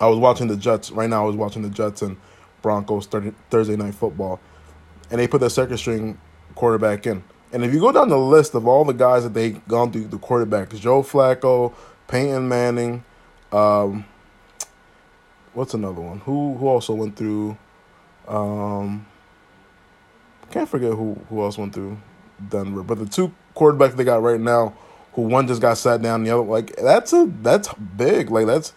I 0.00 0.08
was 0.08 0.18
watching 0.18 0.48
the 0.48 0.56
Jets 0.56 0.90
right 0.90 1.08
now. 1.08 1.24
I 1.24 1.26
was 1.26 1.36
watching 1.36 1.62
the 1.62 1.70
Jets 1.70 2.02
and 2.02 2.16
Broncos 2.62 3.06
Thursday 3.06 3.76
night 3.76 3.94
football, 3.94 4.40
and 5.10 5.20
they 5.20 5.28
put 5.28 5.40
their 5.40 5.50
second 5.50 5.78
string 5.78 6.18
quarterback 6.54 7.06
in. 7.06 7.22
And 7.52 7.64
if 7.64 7.72
you 7.72 7.80
go 7.80 7.92
down 7.92 8.08
the 8.08 8.18
list 8.18 8.54
of 8.54 8.66
all 8.66 8.84
the 8.84 8.92
guys 8.92 9.22
that 9.22 9.32
they 9.32 9.50
gone 9.50 9.92
through 9.92 10.08
the 10.08 10.18
quarterbacks, 10.18 10.78
Joe 10.80 11.02
Flacco, 11.02 11.72
Peyton 12.08 12.48
Manning, 12.48 13.04
um, 13.52 14.04
what's 15.54 15.72
another 15.72 16.00
one? 16.00 16.18
Who 16.20 16.54
who 16.56 16.66
also 16.66 16.94
went 16.94 17.16
through? 17.16 17.56
Um, 18.28 19.06
can't 20.50 20.68
forget 20.68 20.92
who 20.92 21.14
who 21.28 21.42
else 21.42 21.58
went 21.58 21.74
through 21.74 21.98
Denver, 22.48 22.82
but 22.82 22.98
the 22.98 23.06
two 23.06 23.32
quarterbacks 23.54 23.96
they 23.96 24.04
got 24.04 24.22
right 24.22 24.40
now, 24.40 24.74
who 25.14 25.22
one 25.22 25.46
just 25.46 25.60
got 25.60 25.78
sat 25.78 26.02
down, 26.02 26.24
the 26.24 26.30
other 26.30 26.42
like 26.42 26.76
that's 26.76 27.12
a 27.12 27.30
that's 27.42 27.72
big. 27.74 28.30
Like 28.30 28.46
that's 28.46 28.72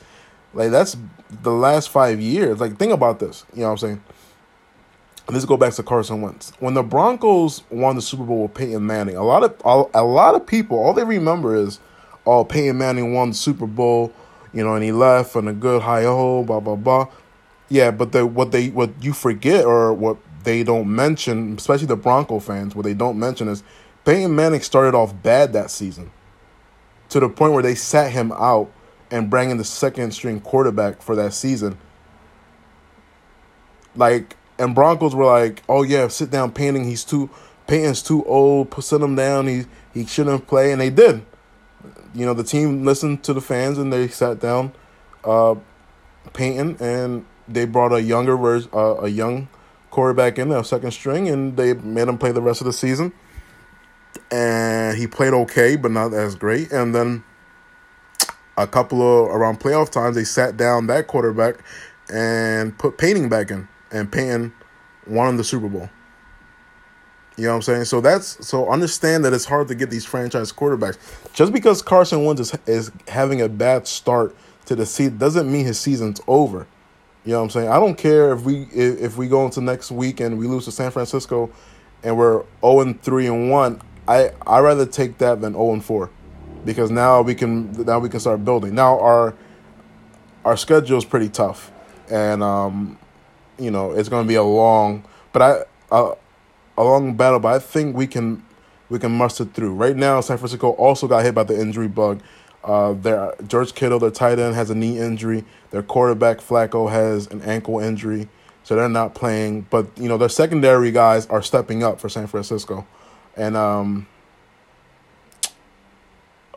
like 0.54 0.72
that's 0.72 0.98
the 1.30 1.52
last 1.52 1.90
five 1.90 2.20
years. 2.20 2.60
Like 2.60 2.78
think 2.78 2.92
about 2.92 3.20
this. 3.20 3.46
You 3.54 3.62
know 3.62 3.68
what 3.68 3.72
I'm 3.72 3.78
saying? 3.78 4.04
Let's 5.30 5.46
go 5.46 5.58
back 5.58 5.74
to 5.74 5.84
Carson 5.84 6.22
Wentz. 6.22 6.54
When 6.60 6.74
the 6.74 6.82
Broncos 6.82 7.62
won 7.70 7.96
the 7.96 8.02
Super 8.02 8.24
Bowl 8.24 8.44
with 8.44 8.56
Peyton 8.56 8.86
Manning, 8.86 9.16
a 9.16 9.24
lot 9.24 9.44
of 9.44 9.90
a 9.94 10.04
lot 10.04 10.34
of 10.34 10.46
people 10.48 10.80
all 10.80 10.94
they 10.94 11.04
remember 11.04 11.56
is, 11.56 11.80
oh, 12.26 12.44
Peyton 12.44 12.78
Manning 12.78 13.14
won 13.14 13.30
the 13.30 13.36
Super 13.36 13.68
Bowl, 13.68 14.12
you 14.54 14.64
know, 14.64 14.74
and 14.74 14.84
he 14.84 14.92
left 14.92 15.36
on 15.36 15.48
a 15.48 15.54
good 15.54 15.84
high 15.84 16.04
ho, 16.04 16.44
blah 16.44 16.60
blah 16.60 16.76
blah. 16.76 17.08
Yeah, 17.70 17.92
but 17.92 18.12
the 18.12 18.26
what 18.26 18.52
they 18.52 18.70
what 18.70 18.92
you 19.02 19.14
forget 19.14 19.66
or 19.66 19.94
what 19.94 20.18
they 20.44 20.64
don't 20.64 20.94
mention, 20.94 21.56
especially 21.56 21.88
the 21.88 21.96
Bronco 21.96 22.40
fans, 22.40 22.76
what 22.76 22.84
they 22.86 22.96
don't 22.96 23.20
mention 23.20 23.48
is 23.48 23.64
Peyton 24.06 24.36
Manning 24.36 24.62
started 24.62 24.96
off 24.96 25.14
bad 25.22 25.54
that 25.54 25.70
season, 25.70 26.12
to 27.10 27.20
the 27.20 27.30
point 27.30 27.54
where 27.54 27.64
they 27.64 27.76
sat 27.76 28.12
him 28.12 28.32
out 28.32 28.72
and 29.12 29.30
bring 29.30 29.52
in 29.52 29.58
the 29.58 29.64
second 29.64 30.12
string 30.12 30.40
quarterback 30.40 31.02
for 31.02 31.16
that 31.16 31.34
season. 31.34 31.78
Like 33.96 34.36
and 34.60 34.76
Broncos 34.76 35.16
were 35.16 35.26
like, 35.26 35.64
"Oh 35.70 35.84
yeah, 35.84 36.08
sit 36.10 36.30
down, 36.30 36.52
Peyton. 36.52 36.84
He's 36.84 37.04
too 37.04 37.30
Peyton's 37.68 38.04
too 38.04 38.24
old. 38.26 38.74
Sit 38.84 39.02
him 39.02 39.16
down. 39.16 39.48
He 39.48 39.66
he 39.94 40.06
shouldn't 40.06 40.48
play." 40.48 40.72
And 40.72 40.82
they 40.82 40.90
did. 40.90 41.26
You 42.14 42.26
know, 42.26 42.34
the 42.34 42.44
team 42.44 42.86
listened 42.86 43.24
to 43.24 43.34
the 43.34 43.42
fans 43.42 43.78
and 43.78 43.94
they 43.94 44.08
sat 44.08 44.40
down, 44.40 44.74
uh, 45.24 45.56
Peyton, 46.34 46.76
and 46.80 47.26
they 47.50 47.66
brought 47.66 47.94
a 47.94 48.02
younger 48.02 48.38
version, 48.38 48.70
uh, 48.74 49.02
a 49.02 49.08
young 49.08 49.48
quarterback 49.92 50.38
in, 50.38 50.52
a 50.52 50.64
second 50.64 50.92
string, 50.92 51.28
and 51.28 51.58
they 51.58 51.74
made 51.74 52.08
him 52.08 52.18
play 52.18 52.32
the 52.32 52.42
rest 52.42 52.62
of 52.62 52.66
the 52.66 52.74
season. 52.74 53.12
And 54.32 54.98
he 54.98 55.08
played 55.08 55.34
okay, 55.34 55.76
but 55.76 55.92
not 55.92 56.14
as 56.14 56.36
great. 56.36 56.72
And 56.72 56.94
then 56.94 57.24
a 58.58 58.68
couple 58.68 59.02
of 59.02 59.30
around 59.30 59.60
playoff 59.60 59.90
times, 59.90 60.16
they 60.16 60.24
sat 60.24 60.58
down 60.58 60.88
that 60.88 61.08
quarterback 61.08 61.56
and 62.12 62.78
put 62.78 62.98
Peyton 62.98 63.30
back 63.30 63.52
in 63.52 63.68
and 63.92 64.12
Peyton 64.12 64.54
won 65.08 65.38
the 65.38 65.44
Super 65.44 65.68
Bowl. 65.68 65.90
You 67.38 67.46
know 67.46 67.52
what 67.52 67.56
I'm 67.56 67.62
saying? 67.62 67.86
So 67.86 68.02
that's 68.02 68.46
so 68.46 68.70
understand 68.70 69.24
that 69.24 69.32
it's 69.32 69.46
hard 69.46 69.70
to 69.70 69.76
get 69.76 69.90
these 69.90 70.06
franchise 70.06 70.52
quarterbacks. 70.52 70.98
Just 71.34 71.54
because 71.54 71.82
Carson 71.82 72.26
Wentz 72.26 72.42
is, 72.42 72.58
is 72.68 72.92
having 73.08 73.42
a 73.42 73.48
bad 73.48 73.88
start 73.88 74.36
to 74.66 74.76
the 74.76 74.86
season 74.86 75.18
doesn't 75.18 75.50
mean 75.50 75.66
his 75.66 75.80
season's 75.80 76.20
over. 76.28 76.68
You 77.26 77.34
know 77.34 77.40
what 77.40 77.44
I'm 77.46 77.50
saying? 77.50 77.70
I 77.70 77.80
don't 77.80 77.98
care 77.98 78.34
if 78.34 78.44
we 78.44 78.64
if, 78.74 79.02
if 79.02 79.18
we 79.18 79.28
go 79.28 79.46
into 79.46 79.62
next 79.62 79.92
week 79.92 80.20
and 80.20 80.38
we 80.40 80.48
lose 80.48 80.66
to 80.66 80.72
San 80.72 80.92
Francisco 80.92 81.50
and 82.04 82.18
we're 82.18 82.44
0 82.62 82.80
and 82.82 83.02
3 83.02 83.28
and 83.28 83.52
1. 83.52 83.82
I 84.08 84.32
I 84.48 84.60
rather 84.60 84.86
take 84.86 85.18
that 85.20 85.42
than 85.42 85.54
0 85.54 85.74
and 85.74 85.86
4 85.86 86.10
because 86.66 86.90
now 86.92 87.22
we 87.22 87.36
can 87.36 87.72
now 87.86 88.00
we 88.00 88.10
can 88.10 88.20
start 88.20 88.44
building. 88.46 88.74
Now 88.74 89.00
our 89.00 89.36
our 90.46 90.56
schedule 90.58 90.98
is 90.98 91.06
pretty 91.06 91.30
tough. 91.30 91.72
And 92.10 92.42
um 92.42 92.98
you 93.58 93.70
know 93.70 93.92
it's 93.92 94.10
going 94.10 94.24
to 94.24 94.28
be 94.28 94.36
a 94.36 94.44
long, 94.44 95.04
but 95.34 95.42
I 95.42 95.64
uh, 95.94 96.16
a 96.78 96.84
long 96.84 97.16
battle. 97.16 97.40
But 97.40 97.54
I 97.56 97.60
think 97.60 97.96
we 97.96 98.08
can 98.08 98.44
we 98.90 98.98
can 98.98 99.12
muster 99.12 99.46
through. 99.46 99.76
Right 99.76 99.96
now, 99.96 100.22
San 100.22 100.38
Francisco 100.38 100.70
also 100.72 101.08
got 101.08 101.24
hit 101.24 101.36
by 101.36 101.44
the 101.44 101.60
injury 101.60 101.88
bug. 101.88 102.22
Uh, 102.64 102.94
their 102.94 103.34
George 103.48 103.74
Kittle, 103.74 104.00
their 104.00 104.12
tight 104.12 104.40
end, 104.40 104.56
has 104.56 104.70
a 104.70 104.76
knee 104.76 105.00
injury. 105.00 105.46
Their 105.72 105.84
quarterback 105.84 106.40
Flacco 106.40 106.90
has 106.90 107.28
an 107.28 107.42
ankle 107.42 107.80
injury, 107.80 108.28
so 108.64 108.76
they're 108.76 108.90
not 108.90 109.16
playing. 109.16 109.68
But 109.70 109.88
you 109.98 110.10
know 110.10 110.18
their 110.18 110.30
secondary 110.30 110.92
guys 110.92 111.26
are 111.28 111.42
stepping 111.42 111.84
up 111.84 112.00
for 112.00 112.10
San 112.10 112.28
Francisco, 112.28 112.86
and 113.38 113.56
um, 113.56 114.08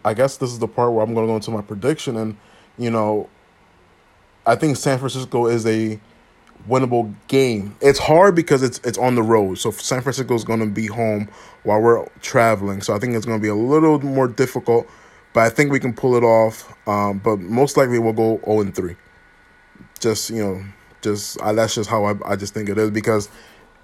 I 0.04 0.14
guess 0.14 0.36
this 0.36 0.50
is 0.50 0.58
the 0.58 0.68
part 0.68 0.92
where 0.92 1.04
I'm 1.04 1.14
going 1.14 1.26
to 1.26 1.30
go 1.30 1.36
into 1.36 1.50
my 1.50 1.62
prediction. 1.62 2.16
And 2.16 2.36
you 2.78 2.90
know, 2.90 3.28
I 4.46 4.56
think 4.56 4.76
San 4.76 4.98
Francisco 4.98 5.46
is 5.46 5.66
a 5.66 6.00
winnable 6.68 7.14
game. 7.28 7.76
It's 7.80 7.98
hard 7.98 8.34
because 8.34 8.62
it's 8.62 8.80
it's 8.84 8.98
on 8.98 9.14
the 9.14 9.22
road. 9.22 9.58
So 9.58 9.70
San 9.70 10.00
Francisco 10.02 10.34
is 10.34 10.44
going 10.44 10.60
to 10.60 10.66
be 10.66 10.86
home 10.86 11.28
while 11.62 11.80
we're 11.80 12.06
traveling. 12.20 12.82
So 12.82 12.94
I 12.94 12.98
think 12.98 13.14
it's 13.14 13.26
going 13.26 13.38
to 13.38 13.42
be 13.42 13.48
a 13.48 13.54
little 13.54 14.00
more 14.00 14.28
difficult, 14.28 14.88
but 15.32 15.40
I 15.40 15.50
think 15.50 15.72
we 15.72 15.80
can 15.80 15.92
pull 15.94 16.14
it 16.16 16.24
off. 16.24 16.74
Um, 16.86 17.18
but 17.18 17.38
most 17.40 17.76
likely 17.76 17.98
we'll 17.98 18.12
go 18.12 18.40
0 18.44 18.60
and 18.60 18.74
3. 18.74 18.96
Just, 20.00 20.30
you 20.30 20.44
know, 20.44 20.64
just 21.02 21.40
I, 21.42 21.52
that's 21.52 21.74
just 21.74 21.90
how 21.90 22.04
I 22.04 22.14
I 22.24 22.36
just 22.36 22.54
think 22.54 22.68
it 22.68 22.78
is 22.78 22.90
because 22.90 23.28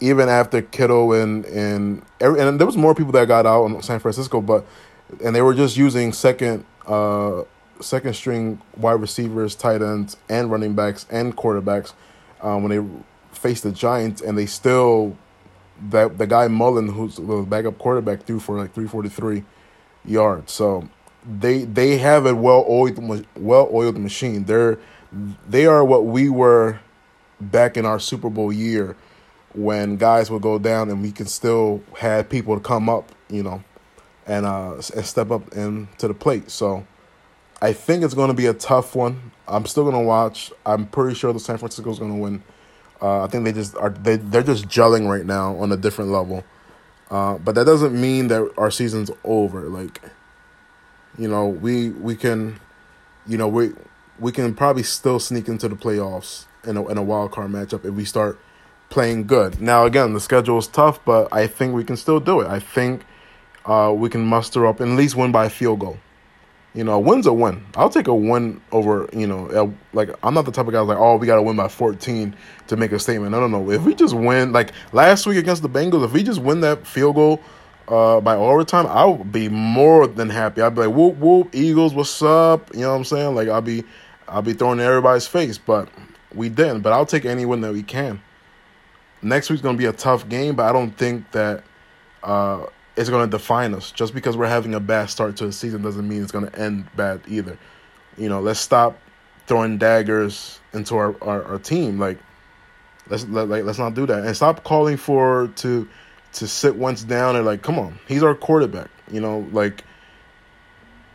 even 0.00 0.28
after 0.28 0.62
Kittle 0.62 1.12
and 1.12 1.44
and 1.46 2.02
every, 2.20 2.40
and 2.40 2.58
there 2.58 2.66
was 2.66 2.76
more 2.76 2.94
people 2.94 3.12
that 3.12 3.28
got 3.28 3.46
out 3.46 3.66
in 3.66 3.82
San 3.82 3.98
Francisco, 3.98 4.40
but 4.40 4.64
and 5.24 5.34
they 5.34 5.42
were 5.42 5.54
just 5.54 5.76
using 5.76 6.12
second 6.12 6.64
uh 6.86 7.42
second 7.80 8.14
string 8.14 8.60
wide 8.76 9.00
receivers, 9.00 9.54
tight 9.54 9.82
ends, 9.82 10.16
and 10.28 10.50
running 10.50 10.74
backs 10.74 11.06
and 11.10 11.36
quarterbacks 11.36 11.92
um, 12.40 12.62
when 12.62 12.70
they 12.70 13.02
faced 13.32 13.62
the 13.62 13.72
Giants, 13.72 14.20
and 14.20 14.36
they 14.38 14.46
still 14.46 15.16
that 15.90 16.18
the 16.18 16.26
guy 16.26 16.48
Mullen, 16.48 16.88
who's 16.88 17.16
the 17.16 17.44
backup 17.48 17.78
quarterback, 17.78 18.24
threw 18.24 18.40
for 18.40 18.58
like 18.58 18.72
three 18.72 18.88
forty 18.88 19.08
three 19.08 19.44
yards. 20.04 20.52
So 20.52 20.88
they 21.28 21.64
they 21.64 21.98
have 21.98 22.26
a 22.26 22.34
well 22.34 22.64
oiled 22.68 23.26
well 23.36 23.68
oiled 23.72 23.98
machine. 23.98 24.44
They're 24.44 24.78
they 25.48 25.66
are 25.66 25.84
what 25.84 26.06
we 26.06 26.28
were 26.28 26.80
back 27.40 27.76
in 27.76 27.84
our 27.84 28.00
Super 28.00 28.30
Bowl 28.30 28.52
year 28.52 28.96
when 29.54 29.96
guys 29.96 30.30
would 30.30 30.42
go 30.42 30.58
down 30.58 30.90
and 30.90 31.02
we 31.02 31.12
can 31.12 31.26
still 31.26 31.82
have 31.98 32.28
people 32.28 32.54
to 32.54 32.60
come 32.60 32.88
up, 32.88 33.12
you 33.28 33.42
know, 33.42 33.62
and 34.26 34.46
uh 34.46 34.74
and 34.94 35.06
step 35.06 35.30
up 35.30 35.52
into 35.54 36.08
the 36.08 36.14
plate. 36.14 36.50
So 36.50 36.86
I 37.60 37.72
think 37.72 38.04
it's 38.04 38.14
going 38.14 38.28
to 38.28 38.34
be 38.34 38.46
a 38.46 38.54
tough 38.54 38.94
one. 38.94 39.32
I'm 39.46 39.66
still 39.66 39.82
going 39.84 39.96
to 39.96 40.06
watch. 40.06 40.52
I'm 40.64 40.86
pretty 40.86 41.14
sure 41.14 41.32
the 41.32 41.40
San 41.40 41.58
Francisco 41.58 41.90
is 41.90 41.98
going 41.98 42.12
to 42.12 42.18
win. 42.18 42.42
Uh, 43.00 43.24
I 43.24 43.26
think 43.26 43.44
they 43.44 43.52
just 43.52 43.76
are. 43.76 43.90
They 43.90 44.16
they're 44.16 44.42
just 44.42 44.66
gelling 44.66 45.08
right 45.08 45.24
now 45.24 45.56
on 45.56 45.70
a 45.72 45.76
different 45.76 46.10
level. 46.10 46.44
Uh, 47.10 47.38
but 47.38 47.54
that 47.54 47.64
doesn't 47.64 47.98
mean 47.98 48.28
that 48.28 48.52
our 48.58 48.70
season's 48.70 49.10
over. 49.24 49.62
Like, 49.62 50.02
you 51.18 51.28
know, 51.28 51.48
we 51.48 51.90
we 51.90 52.16
can, 52.16 52.58
you 53.26 53.36
know, 53.36 53.48
we 53.48 53.72
we 54.18 54.32
can 54.32 54.54
probably 54.54 54.84
still 54.84 55.18
sneak 55.18 55.48
into 55.48 55.68
the 55.68 55.76
playoffs 55.76 56.46
in 56.64 56.76
a 56.76 56.86
in 56.88 56.96
a 56.96 57.02
wild 57.02 57.32
card 57.32 57.50
matchup 57.50 57.84
if 57.84 57.94
we 57.94 58.04
start 58.04 58.38
playing 58.88 59.26
good. 59.26 59.60
Now, 59.60 59.84
again, 59.84 60.14
the 60.14 60.20
schedule 60.20 60.58
is 60.58 60.66
tough, 60.66 61.04
but 61.04 61.28
I 61.32 61.46
think 61.46 61.74
we 61.74 61.84
can 61.84 61.96
still 61.96 62.20
do 62.20 62.40
it. 62.40 62.48
I 62.48 62.60
think 62.60 63.04
uh, 63.66 63.92
we 63.94 64.08
can 64.08 64.24
muster 64.24 64.66
up 64.66 64.80
and 64.80 64.92
at 64.92 64.96
least 64.96 65.14
win 65.16 65.32
by 65.32 65.46
a 65.46 65.50
field 65.50 65.80
goal. 65.80 65.98
You 66.74 66.84
know, 66.84 66.92
a 66.92 67.00
win's 67.00 67.26
a 67.26 67.32
win. 67.32 67.64
I'll 67.74 67.90
take 67.90 68.06
a 68.06 68.14
win 68.14 68.60
over, 68.72 69.08
you 69.12 69.26
know, 69.26 69.74
like 69.92 70.10
I'm 70.22 70.34
not 70.34 70.44
the 70.44 70.52
type 70.52 70.66
of 70.66 70.72
guy 70.72 70.80
like, 70.80 70.98
oh, 70.98 71.16
we 71.16 71.26
got 71.26 71.36
to 71.36 71.42
win 71.42 71.56
by 71.56 71.68
14 71.68 72.36
to 72.68 72.76
make 72.76 72.92
a 72.92 72.98
statement. 72.98 73.34
I 73.34 73.40
don't 73.40 73.50
know. 73.50 73.70
If 73.70 73.82
we 73.82 73.94
just 73.94 74.14
win, 74.14 74.52
like 74.52 74.72
last 74.92 75.26
week 75.26 75.38
against 75.38 75.62
the 75.62 75.68
Bengals, 75.68 76.04
if 76.04 76.12
we 76.12 76.22
just 76.22 76.40
win 76.40 76.60
that 76.60 76.86
field 76.86 77.16
goal 77.16 77.40
uh, 77.88 78.20
by 78.20 78.36
overtime, 78.36 78.86
I 78.86 79.04
would 79.04 79.32
be 79.32 79.48
more 79.48 80.06
than 80.06 80.28
happy. 80.30 80.62
I'd 80.62 80.74
be 80.74 80.82
like, 80.82 80.94
whoop, 80.94 81.16
whoop, 81.16 81.54
Eagles, 81.54 81.94
what's 81.94 82.22
up? 82.22 82.72
You 82.74 82.82
know 82.82 82.90
what 82.90 82.96
I'm 82.98 83.04
saying? 83.04 83.34
Like, 83.34 83.48
I'll 83.48 83.62
be, 83.62 83.84
I'll 84.28 84.42
be 84.42 84.52
throwing 84.52 84.78
in 84.78 84.86
everybody's 84.86 85.26
face, 85.26 85.58
but 85.58 85.88
we 86.34 86.48
didn't. 86.48 86.80
But 86.82 86.92
I'll 86.92 87.06
take 87.06 87.24
any 87.24 87.44
win 87.44 87.62
that 87.62 87.72
we 87.72 87.82
can. 87.82 88.20
Next 89.22 89.50
week's 89.50 89.62
to 89.62 89.78
be 89.78 89.86
a 89.86 89.92
tough 89.92 90.28
game, 90.28 90.54
but 90.54 90.66
I 90.66 90.72
don't 90.72 90.92
think 90.92 91.30
that. 91.32 91.64
Uh, 92.22 92.66
it's 92.98 93.08
to 93.30 93.30
define 93.30 93.74
us. 93.74 93.92
Just 93.92 94.12
because 94.12 94.36
we're 94.36 94.48
having 94.48 94.74
a 94.74 94.80
bad 94.80 95.08
start 95.08 95.36
to 95.36 95.46
the 95.46 95.52
season 95.52 95.82
doesn't 95.82 96.06
mean 96.06 96.22
it's 96.22 96.32
to 96.50 96.58
end 96.58 96.84
bad 96.96 97.20
either. 97.28 97.56
You 98.16 98.28
know, 98.28 98.40
let's 98.40 98.58
stop 98.58 98.98
throwing 99.46 99.78
daggers 99.78 100.58
into 100.72 100.96
our, 100.96 101.14
our, 101.22 101.44
our 101.44 101.58
team. 101.58 101.98
Like, 102.00 102.18
let's 103.08 103.24
let, 103.28 103.48
like 103.48 103.64
let's 103.64 103.78
not 103.78 103.94
do 103.94 104.04
that, 104.06 104.24
and 104.24 104.36
stop 104.36 104.64
calling 104.64 104.96
for 104.96 105.46
to 105.56 105.88
to 106.34 106.46
sit 106.46 106.76
Wentz 106.76 107.04
down 107.04 107.36
and 107.36 107.44
like, 107.44 107.62
come 107.62 107.78
on, 107.78 107.98
he's 108.06 108.22
our 108.22 108.34
quarterback. 108.34 108.90
You 109.10 109.20
know, 109.20 109.48
like 109.52 109.84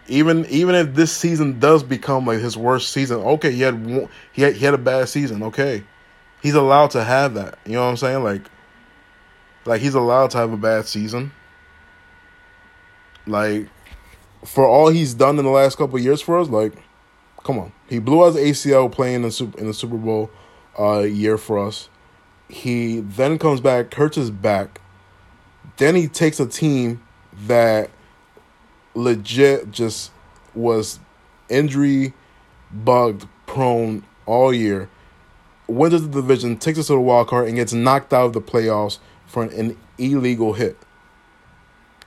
even 0.07 0.45
even 0.47 0.75
if 0.75 0.93
this 0.93 1.15
season 1.15 1.59
does 1.59 1.83
become 1.83 2.25
like 2.25 2.39
his 2.39 2.57
worst 2.57 2.91
season, 2.91 3.17
okay, 3.17 3.51
he 3.51 3.61
had 3.61 4.09
he 4.31 4.41
had, 4.41 4.55
he 4.55 4.65
had 4.65 4.73
a 4.73 4.79
bad 4.79 5.09
season. 5.09 5.43
Okay, 5.43 5.83
he's 6.41 6.55
allowed 6.55 6.91
to 6.91 7.03
have 7.03 7.35
that. 7.35 7.57
You 7.65 7.73
know 7.73 7.83
what 7.83 7.91
I'm 7.91 7.97
saying? 7.97 8.23
Like, 8.23 8.41
like 9.65 9.81
he's 9.81 9.95
allowed 9.95 10.31
to 10.31 10.37
have 10.37 10.51
a 10.51 10.57
bad 10.57 10.85
season. 10.85 11.31
Like, 13.25 13.69
for 14.43 14.67
all 14.67 14.89
he's 14.89 15.13
done 15.13 15.39
in 15.39 15.45
the 15.45 15.51
last 15.51 15.77
couple 15.77 15.97
years 15.99 16.21
for 16.21 16.37
us, 16.37 16.49
like, 16.49 16.73
come 17.43 17.57
on. 17.57 17.71
He 17.87 17.99
blew 17.99 18.25
out 18.25 18.33
ACL 18.33 18.91
playing 18.91 19.15
in 19.15 19.21
the 19.21 19.31
Super, 19.31 19.57
in 19.57 19.67
the 19.67 19.73
Super 19.73 19.97
Bowl 19.97 20.29
uh, 20.77 20.99
year 20.99 21.37
for 21.37 21.65
us. 21.65 21.87
He 22.49 22.99
then 22.99 23.39
comes 23.39 23.61
back, 23.61 23.93
hurts 23.93 24.17
his 24.17 24.29
back. 24.29 24.81
Then 25.77 25.95
he 25.95 26.07
takes 26.07 26.39
a 26.39 26.45
team 26.45 27.03
that 27.47 27.89
legit 28.95 29.71
just 29.71 30.11
was 30.53 30.99
injury 31.49 32.13
bugged 32.71 33.27
prone 33.45 34.03
all 34.25 34.53
year 34.53 34.89
wins 35.67 36.01
the 36.01 36.21
division, 36.21 36.57
takes 36.57 36.79
us 36.79 36.87
to 36.87 36.93
the 36.93 36.99
wild 36.99 37.27
card, 37.27 37.47
and 37.47 37.55
gets 37.55 37.73
knocked 37.73 38.13
out 38.13 38.27
of 38.27 38.33
the 38.33 38.41
playoffs 38.41 38.99
for 39.25 39.43
an, 39.43 39.51
an 39.51 39.77
illegal 39.97 40.53
hit. 40.53 40.77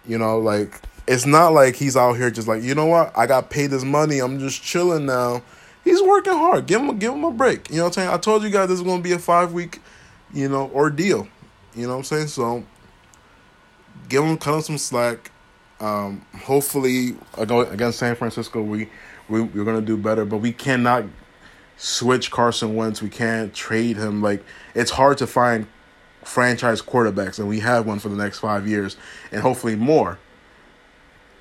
You 0.06 0.18
know, 0.18 0.38
like 0.38 0.80
it's 1.06 1.26
not 1.26 1.52
like 1.52 1.76
he's 1.76 1.96
out 1.96 2.14
here 2.14 2.30
just 2.30 2.48
like, 2.48 2.62
you 2.62 2.74
know 2.74 2.86
what, 2.86 3.16
I 3.16 3.26
got 3.26 3.50
paid 3.50 3.68
this 3.68 3.84
money, 3.84 4.18
I'm 4.18 4.38
just 4.38 4.62
chilling 4.62 5.06
now. 5.06 5.42
He's 5.84 6.02
working 6.02 6.32
hard. 6.32 6.66
Give 6.66 6.80
him 6.80 6.90
a, 6.90 6.94
give 6.94 7.14
him 7.14 7.22
a 7.22 7.30
break. 7.30 7.70
You 7.70 7.76
know 7.76 7.84
what 7.84 7.88
I'm 7.88 7.92
saying? 7.92 8.08
I 8.08 8.16
told 8.16 8.42
you 8.42 8.50
guys 8.50 8.68
this 8.68 8.80
is 8.80 8.84
gonna 8.84 9.02
be 9.02 9.12
a 9.12 9.18
five 9.18 9.52
week, 9.52 9.80
you 10.32 10.48
know, 10.48 10.70
ordeal. 10.74 11.28
You 11.74 11.86
know 11.86 11.92
what 11.92 11.98
I'm 11.98 12.04
saying? 12.04 12.26
So 12.28 12.64
give 14.08 14.24
him 14.24 14.36
cut 14.36 14.54
him 14.54 14.60
some 14.62 14.78
slack. 14.78 15.30
Um, 15.78 16.24
hopefully 16.44 17.16
against 17.36 17.98
San 17.98 18.14
Francisco 18.16 18.62
we, 18.62 18.88
we 19.28 19.42
we're 19.42 19.64
gonna 19.64 19.82
do 19.82 19.96
better, 19.96 20.24
but 20.24 20.38
we 20.38 20.52
cannot 20.52 21.04
switch 21.76 22.30
Carson 22.30 22.74
Wentz. 22.74 23.02
We 23.02 23.10
can't 23.10 23.52
trade 23.52 23.96
him. 23.96 24.22
Like 24.22 24.42
it's 24.74 24.90
hard 24.90 25.18
to 25.18 25.26
find 25.26 25.66
franchise 26.24 26.82
quarterbacks, 26.82 27.38
and 27.38 27.48
we 27.48 27.60
have 27.60 27.86
one 27.86 27.98
for 27.98 28.08
the 28.08 28.16
next 28.16 28.38
five 28.38 28.66
years, 28.66 28.96
and 29.30 29.42
hopefully 29.42 29.76
more. 29.76 30.18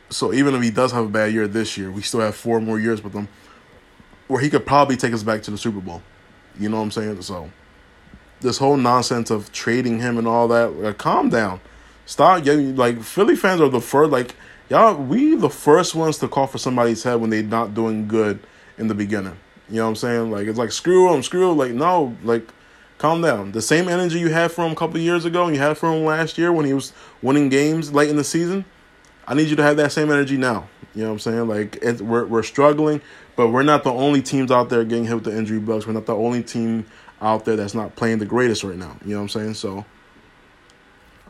So 0.10 0.34
even 0.34 0.53
if 0.53 0.62
he 0.62 0.69
does 0.69 0.91
have 0.91 1.05
a 1.05 1.10
bad 1.10 1.34
year 1.34 1.48
this 1.48 1.77
year, 1.77 1.91
we 1.91 2.01
still 2.01 2.19
have 2.19 2.36
four 2.36 2.62
more 2.62 2.79
years 2.79 3.03
with 3.03 3.13
him, 3.13 3.27
where 4.27 4.39
he 4.39 4.50
could 4.50 4.65
probably 4.65 4.95
take 4.95 5.13
us 5.13 5.24
back 5.24 5.41
to 5.43 5.51
the 5.51 5.57
Super 5.57 5.79
Bowl. 5.79 6.03
You 6.60 6.69
know 6.69 6.77
what 6.77 6.84
I'm 6.84 6.91
saying? 6.91 7.22
So 7.22 7.50
this 8.41 8.57
whole 8.57 8.77
nonsense 8.77 9.31
of 9.31 9.51
trading 9.51 10.00
him 10.00 10.17
and 10.17 10.27
all 10.27 10.48
that, 10.50 10.74
like, 10.75 10.98
calm 10.98 11.29
down. 11.29 11.60
Stop 12.05 12.43
getting 12.43 12.75
like 12.75 13.01
Philly 13.01 13.35
fans 13.35 13.62
are 13.62 13.69
the 13.69 13.81
first 13.81 14.12
like 14.12 14.35
y'all 14.69 14.95
we 14.95 15.35
the 15.35 15.50
first 15.50 15.95
ones 15.95 16.19
to 16.19 16.27
call 16.27 16.47
for 16.47 16.57
somebody's 16.57 17.03
head 17.03 17.15
when 17.15 17.29
they're 17.29 17.43
not 17.43 17.74
doing 17.74 18.07
good 18.07 18.39
in 18.77 18.88
the 18.88 18.95
beginning. 18.95 19.38
You 19.69 19.77
know 19.77 19.83
what 19.83 19.89
I'm 19.89 19.95
saying? 19.95 20.31
Like 20.31 20.47
it's 20.47 20.59
like 20.59 20.71
screw 20.71 21.13
him, 21.13 21.24
screw 21.24 21.51
him. 21.51 21.57
Like 21.57 21.71
no, 21.71 22.15
like 22.24 22.47
calm 23.00 23.21
down. 23.21 23.51
The 23.51 23.62
same 23.62 23.88
energy 23.88 24.19
you 24.19 24.29
had 24.29 24.51
for 24.51 24.65
him 24.65 24.71
a 24.71 24.75
couple 24.75 25.00
years 25.00 25.25
ago, 25.25 25.45
and 25.45 25.55
you 25.55 25.62
had 25.62 25.77
for 25.77 25.91
him 25.91 26.05
last 26.05 26.38
year 26.38 26.51
when 26.51 26.65
he 26.65 26.74
was 26.74 26.93
winning 27.21 27.50
games 27.50 27.91
late 27.93 28.09
in 28.09 28.17
the 28.17 28.24
season. 28.24 28.65
I 29.27 29.33
need 29.33 29.47
you 29.47 29.55
to 29.55 29.63
have 29.63 29.77
that 29.77 29.91
same 29.91 30.12
energy 30.12 30.38
now. 30.38 30.67
You 30.93 31.01
know 31.01 31.07
what 31.07 31.13
I'm 31.13 31.19
saying? 31.19 31.47
Like 31.47 31.77
it, 31.81 32.01
we're 32.01 32.25
we're 32.25 32.43
struggling, 32.43 33.01
but 33.35 33.50
we're 33.50 33.63
not 33.63 33.83
the 33.83 33.91
only 33.91 34.21
teams 34.21 34.51
out 34.51 34.69
there 34.69 34.83
getting 34.83 35.05
hit 35.05 35.15
with 35.15 35.24
the 35.24 35.35
injury 35.35 35.59
bugs. 35.59 35.88
We're 35.88 35.93
not 35.93 36.05
the 36.05 36.15
only 36.15 36.43
team 36.43 36.85
out 37.19 37.45
there 37.45 37.55
that's 37.55 37.74
not 37.74 37.95
playing 37.95 38.19
the 38.19 38.25
greatest 38.25 38.63
right 38.63 38.77
now. 38.77 38.95
You 39.03 39.12
know 39.12 39.17
what 39.17 39.24
I'm 39.24 39.29
saying? 39.29 39.53
So 39.55 39.85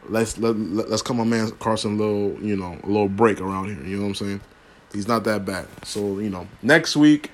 let's 0.09 0.37
let, 0.37 0.57
let's 0.57 1.01
come 1.01 1.17
my 1.17 1.23
man 1.23 1.51
Carson 1.51 1.93
a 1.93 1.95
little 1.95 2.37
you 2.41 2.55
know 2.55 2.77
a 2.83 2.87
little 2.87 3.09
break 3.09 3.41
around 3.41 3.65
here. 3.65 3.83
You 3.83 3.97
know 3.97 4.03
what 4.03 4.09
I'm 4.09 4.15
saying? 4.15 4.41
He's 4.93 5.07
not 5.07 5.23
that 5.25 5.45
bad. 5.45 5.67
So 5.83 6.19
you 6.19 6.29
know 6.29 6.47
next 6.61 6.95
week 6.95 7.31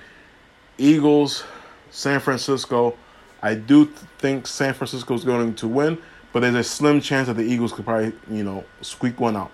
Eagles, 0.78 1.44
San 1.90 2.20
Francisco. 2.20 2.96
I 3.42 3.54
do 3.54 3.86
think 4.18 4.46
San 4.46 4.74
Francisco 4.74 5.14
is 5.14 5.24
going 5.24 5.54
to 5.54 5.68
win, 5.68 5.98
but 6.32 6.40
there's 6.40 6.54
a 6.54 6.64
slim 6.64 7.00
chance 7.00 7.28
that 7.28 7.34
the 7.34 7.42
Eagles 7.42 7.72
could 7.72 7.84
probably, 7.84 8.12
you 8.30 8.44
know, 8.44 8.64
squeak 8.80 9.18
one 9.20 9.36
out, 9.36 9.50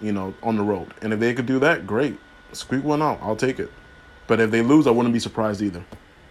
you 0.00 0.12
know, 0.12 0.34
on 0.42 0.56
the 0.56 0.62
road. 0.62 0.92
And 1.02 1.12
if 1.12 1.20
they 1.20 1.34
could 1.34 1.46
do 1.46 1.58
that, 1.60 1.86
great. 1.86 2.18
Squeak 2.52 2.84
one 2.84 3.02
out. 3.02 3.18
I'll 3.22 3.36
take 3.36 3.58
it. 3.60 3.70
But 4.26 4.40
if 4.40 4.50
they 4.50 4.62
lose, 4.62 4.86
I 4.86 4.90
wouldn't 4.90 5.12
be 5.12 5.20
surprised 5.20 5.60
either. 5.62 5.84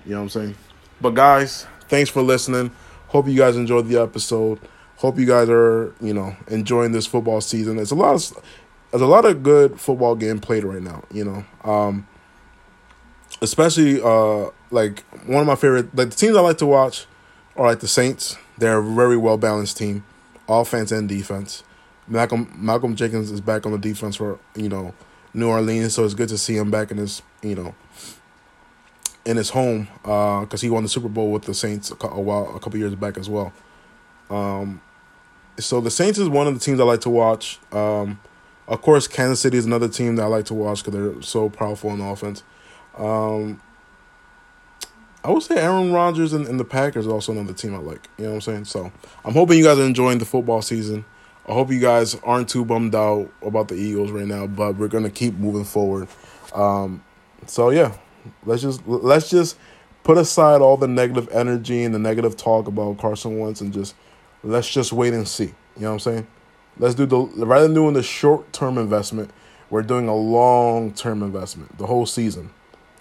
You 0.06 0.12
know 0.12 0.18
what 0.18 0.24
I'm 0.24 0.30
saying? 0.30 0.56
But 1.02 1.12
guys, 1.12 1.68
thanks 1.88 2.10
for 2.10 2.22
listening. 2.22 2.72
Hope 3.08 3.28
you 3.28 3.38
guys 3.38 3.56
enjoyed 3.56 3.88
the 3.88 4.02
episode. 4.02 4.60
Hope 4.98 5.20
you 5.20 5.26
guys 5.26 5.48
are, 5.50 5.94
you 6.02 6.14
know, 6.14 6.36
enjoying 6.48 6.92
this 6.92 7.06
football 7.06 7.42
season. 7.42 7.76
There's 7.76 7.92
a 7.92 7.96
lot 7.96 8.16
of 8.16 8.44
there's 8.92 9.02
a 9.02 9.08
lot 9.08 9.26
of 9.26 9.44
good 9.44 9.80
football 9.80 10.16
game 10.16 10.40
played 10.40 10.64
right 10.64 10.82
now, 10.82 11.04
you 11.12 11.24
know. 11.24 11.46
Um, 11.64 12.08
especially 13.42 14.02
uh 14.02 14.50
like 14.72 15.04
one 15.26 15.42
of 15.42 15.48
my 15.48 15.56
favorite 15.56 15.96
like 15.96 16.10
the 16.10 16.16
teams 16.16 16.36
I 16.36 16.42
like 16.42 16.58
to 16.60 16.66
watch 16.66 17.06
are 17.56 17.68
like 17.68 17.80
the 17.80 17.88
Saints. 17.88 18.38
They're 18.58 18.80
a 18.80 18.84
very 18.84 19.18
well 19.18 19.38
balanced 19.38 19.78
team, 19.78 20.04
offense 20.50 20.92
and 20.92 21.08
defense. 21.08 21.64
Malcolm 22.08 22.52
Malcolm 22.56 22.96
Jenkins 22.96 23.32
is 23.32 23.42
back 23.42 23.66
on 23.66 23.72
the 23.72 23.78
defense 23.78 24.16
for 24.16 24.40
you 24.56 24.70
know 24.70 24.94
New 25.34 25.50
Orleans, 25.50 25.94
so 25.94 26.06
it's 26.06 26.14
good 26.14 26.30
to 26.30 26.38
see 26.38 26.58
him 26.58 26.72
back 26.72 26.90
in 26.90 26.98
his 26.98 27.22
you 27.44 27.56
know 27.56 27.76
in 29.26 29.38
his 29.38 29.50
home 29.50 29.88
because 30.02 30.54
uh, 30.54 30.58
he 30.58 30.70
won 30.70 30.84
the 30.84 30.90
Super 30.90 31.10
Bowl 31.10 31.32
with 31.32 31.44
the 31.44 31.54
Saints 31.54 31.92
a 31.92 32.22
while 32.22 32.56
a 32.56 32.60
couple 32.60 32.80
years 32.80 32.96
back 32.96 33.18
as 33.18 33.30
well. 33.30 33.54
Um, 34.30 34.82
so 35.60 35.82
the 35.82 35.92
Saints 35.92 36.20
is 36.20 36.30
one 36.30 36.48
of 36.48 36.54
the 36.54 36.60
teams 36.60 36.80
I 36.80 36.84
like 36.84 37.02
to 37.02 37.10
watch. 37.10 37.60
Um, 37.72 38.20
of 38.68 38.82
course, 38.82 39.08
Kansas 39.08 39.40
City 39.40 39.58
is 39.58 39.66
another 39.66 39.88
team 39.88 40.16
that 40.18 40.24
I 40.24 40.28
like 40.28 40.46
to 40.46 40.54
watch 40.54 40.84
because 40.84 40.94
they're 40.94 41.22
so 41.22 41.50
powerful 41.50 41.90
on 41.90 42.02
offense. 42.02 42.44
Um, 42.98 43.62
I 45.24 45.32
would 45.32 45.44
say 45.44 45.58
Aaron 45.58 45.92
Rodgers 45.92 46.34
and, 46.34 46.48
and 46.48 46.60
the 46.60 46.66
Packers 46.66 47.08
are 47.08 47.12
also 47.12 47.32
another 47.32 47.54
team 47.54 47.74
I 47.76 47.80
like. 47.80 48.08
You 48.18 48.26
know 48.26 48.30
what 48.32 48.36
I'm 48.36 48.42
saying? 48.42 48.66
So 48.66 48.92
I'm 49.26 49.34
hoping 49.34 49.58
you 49.58 49.64
guys 49.64 49.78
are 49.78 49.86
enjoying 49.86 50.20
the 50.20 50.26
football 50.26 50.62
season. 50.62 51.06
I 51.48 51.54
hope 51.54 51.72
you 51.72 51.80
guys 51.80 52.16
aren't 52.24 52.50
too 52.50 52.66
bummed 52.66 52.94
out 52.94 53.32
about 53.42 53.70
the 53.70 53.76
Eagles 53.76 54.12
right 54.12 54.28
now, 54.28 54.48
but 54.48 54.76
we're 54.76 54.90
gonna 54.90 55.10
keep 55.10 55.36
moving 55.36 55.64
forward. 55.64 56.10
Um, 56.54 57.04
so 57.46 57.70
yeah, 57.70 57.96
let's 58.46 58.62
just 58.62 58.86
let's 58.86 59.30
just 59.30 59.58
put 60.04 60.18
aside 60.18 60.62
all 60.62 60.78
the 60.78 60.88
negative 60.88 61.30
energy 61.32 61.84
and 61.84 61.96
the 61.96 62.00
negative 62.00 62.36
talk 62.36 62.68
about 62.68 62.98
Carson 62.98 63.40
Wentz 63.40 63.62
and 63.62 63.74
just 63.74 63.96
let's 64.44 64.70
just 64.70 64.94
wait 64.94 65.14
and 65.14 65.28
see. 65.28 65.54
You 65.76 65.84
know 65.84 65.90
what 65.90 65.94
I'm 65.94 66.00
saying? 66.00 66.28
Let's 66.80 66.96
do 66.96 67.06
the 67.06 67.18
rather 67.18 67.66
than 67.66 67.74
doing 67.74 67.94
the 67.94 68.04
short 68.04 68.52
term 68.54 68.78
investment, 68.78 69.32
we're 69.70 69.82
doing 69.82 70.08
a 70.08 70.16
long 70.16 70.94
term 70.94 71.24
investment, 71.24 71.78
the 71.78 71.88
whole 71.88 72.06
season. 72.06 72.52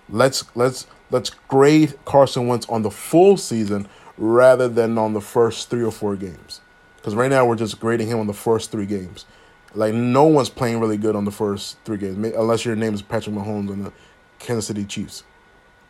Let's 0.09 0.44
let's 0.57 0.87
let's 1.11 1.31
grade 1.49 1.94
Carson 2.05 2.46
Wentz 2.46 2.68
on 2.68 2.83
the 2.83 2.90
full 2.90 3.37
season 3.37 3.88
rather 4.16 4.68
than 4.68 4.96
on 4.99 5.12
the 5.12 5.20
first 5.20 5.68
three 5.70 5.83
or 5.85 5.92
four 5.92 6.16
games. 6.16 6.61
Because 6.96 7.14
right 7.14 7.31
now 7.31 7.44
we're 7.46 7.57
just 7.57 7.79
grading 7.79 8.09
him 8.09 8.18
on 8.18 8.27
the 8.27 8.35
first 8.35 8.72
three 8.72 8.87
games. 8.87 9.27
Like 9.75 9.94
no 9.94 10.25
one's 10.25 10.49
playing 10.49 10.81
really 10.81 10.96
good 10.96 11.14
on 11.14 11.25
the 11.25 11.31
first 11.31 11.77
three 11.85 11.99
games, 11.99 12.16
unless 12.35 12.64
your 12.64 12.77
name 12.77 12.94
is 12.94 13.03
Patrick 13.03 13.37
Mahomes 13.37 13.70
and 13.70 13.87
the 13.87 13.92
Kansas 14.38 14.66
City 14.66 14.85
Chiefs. 14.85 15.22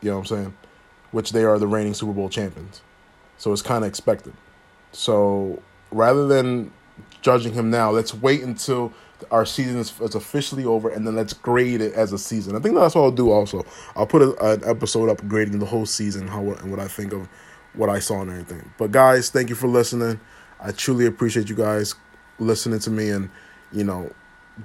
You 0.03 0.11
know 0.11 0.19
what 0.19 0.31
I'm 0.31 0.37
saying? 0.37 0.57
Which 1.13 1.31
they 1.33 1.45
are 1.45 1.59
the 1.59 1.67
reigning 1.67 1.95
Super 1.95 2.13
Bowl 2.13 2.29
champions. 2.29 2.83
So 3.39 3.53
it's 3.53 3.63
kind 3.63 3.85
of 3.85 3.89
expected. 3.89 4.35
So 4.97 5.63
rather 5.91 6.27
than 6.27 6.73
judging 7.21 7.53
him 7.53 7.71
now, 7.71 7.91
let's 7.91 8.15
wait 8.15 8.43
until 8.43 8.95
our 9.31 9.45
season 9.45 9.79
is, 9.79 9.93
is, 10.01 10.15
officially 10.15 10.65
over, 10.65 10.89
and 10.89 11.07
then 11.07 11.17
let's 11.17 11.35
grade 11.35 11.83
it 11.83 11.93
as 11.93 12.15
a 12.15 12.19
season. 12.19 12.57
I 12.57 12.61
think 12.61 12.75
that's 12.75 12.95
what 12.95 13.03
I'll 13.03 13.11
do. 13.11 13.31
Also, 13.31 13.65
I'll 13.95 14.07
put 14.07 14.23
a, 14.23 14.53
an 14.53 14.63
episode 14.65 15.11
up 15.11 15.27
grading 15.29 15.59
the 15.59 15.67
whole 15.67 15.85
season, 15.85 16.27
how 16.27 16.41
and 16.41 16.71
what 16.71 16.81
I 16.81 16.89
think 16.89 17.13
of 17.13 17.29
what 17.75 17.91
I 17.91 17.99
saw 17.99 18.23
and 18.23 18.31
everything. 18.31 18.71
But 18.79 18.91
guys, 18.91 19.29
thank 19.29 19.51
you 19.51 19.55
for 19.55 19.69
listening. 19.69 20.19
I 20.61 20.73
truly 20.73 21.05
appreciate 21.05 21.51
you 21.51 21.57
guys 21.57 21.95
listening 22.39 22.79
to 22.81 22.91
me, 22.91 23.11
and 23.11 23.29
you 23.73 23.85
know, 23.85 24.11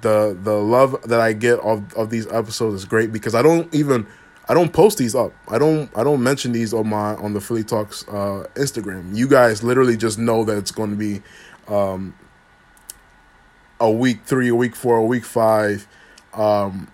the 0.00 0.36
the 0.42 0.54
love 0.54 0.96
that 1.08 1.20
I 1.20 1.34
get 1.34 1.60
of 1.60 1.92
of 1.94 2.08
these 2.08 2.26
episodes 2.28 2.76
is 2.76 2.84
great 2.86 3.12
because 3.12 3.34
I 3.34 3.42
don't 3.42 3.72
even. 3.74 4.06
I 4.48 4.54
don't 4.54 4.72
post 4.72 4.98
these 4.98 5.14
up. 5.14 5.32
I 5.48 5.58
don't 5.58 5.90
I 5.96 6.02
don't 6.02 6.22
mention 6.22 6.52
these 6.52 6.74
on 6.74 6.88
my 6.88 7.14
on 7.14 7.32
the 7.32 7.40
Philly 7.40 7.64
Talks 7.64 8.06
uh, 8.08 8.46
Instagram. 8.54 9.16
You 9.16 9.28
guys 9.28 9.62
literally 9.62 9.96
just 9.96 10.18
know 10.18 10.44
that 10.44 10.58
it's 10.58 10.72
going 10.72 10.90
to 10.90 10.96
be 10.96 11.22
um, 11.68 12.14
a 13.80 13.90
week 13.90 14.20
three, 14.24 14.48
a 14.48 14.54
week 14.54 14.74
four, 14.74 14.96
a 14.96 15.04
week 15.04 15.24
five 15.24 15.86
um, 16.34 16.88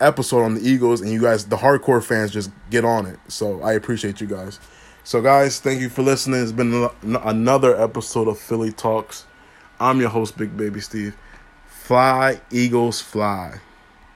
episode 0.00 0.42
on 0.42 0.54
the 0.54 0.60
Eagles, 0.60 1.00
and 1.00 1.10
you 1.10 1.20
guys, 1.20 1.46
the 1.46 1.56
hardcore 1.56 2.02
fans, 2.02 2.30
just 2.30 2.50
get 2.70 2.84
on 2.84 3.06
it. 3.06 3.18
So 3.28 3.62
I 3.62 3.72
appreciate 3.72 4.20
you 4.20 4.26
guys. 4.26 4.60
So 5.04 5.20
guys, 5.20 5.60
thank 5.60 5.80
you 5.80 5.88
for 5.88 6.02
listening. 6.02 6.42
It's 6.42 6.52
been 6.52 6.88
another 7.02 7.80
episode 7.80 8.28
of 8.28 8.38
Philly 8.38 8.72
Talks. 8.72 9.24
I'm 9.80 9.98
your 9.98 10.10
host, 10.10 10.36
Big 10.36 10.56
Baby 10.56 10.80
Steve. 10.80 11.16
Fly, 11.66 12.40
Eagles, 12.50 13.00
fly. 13.00 13.60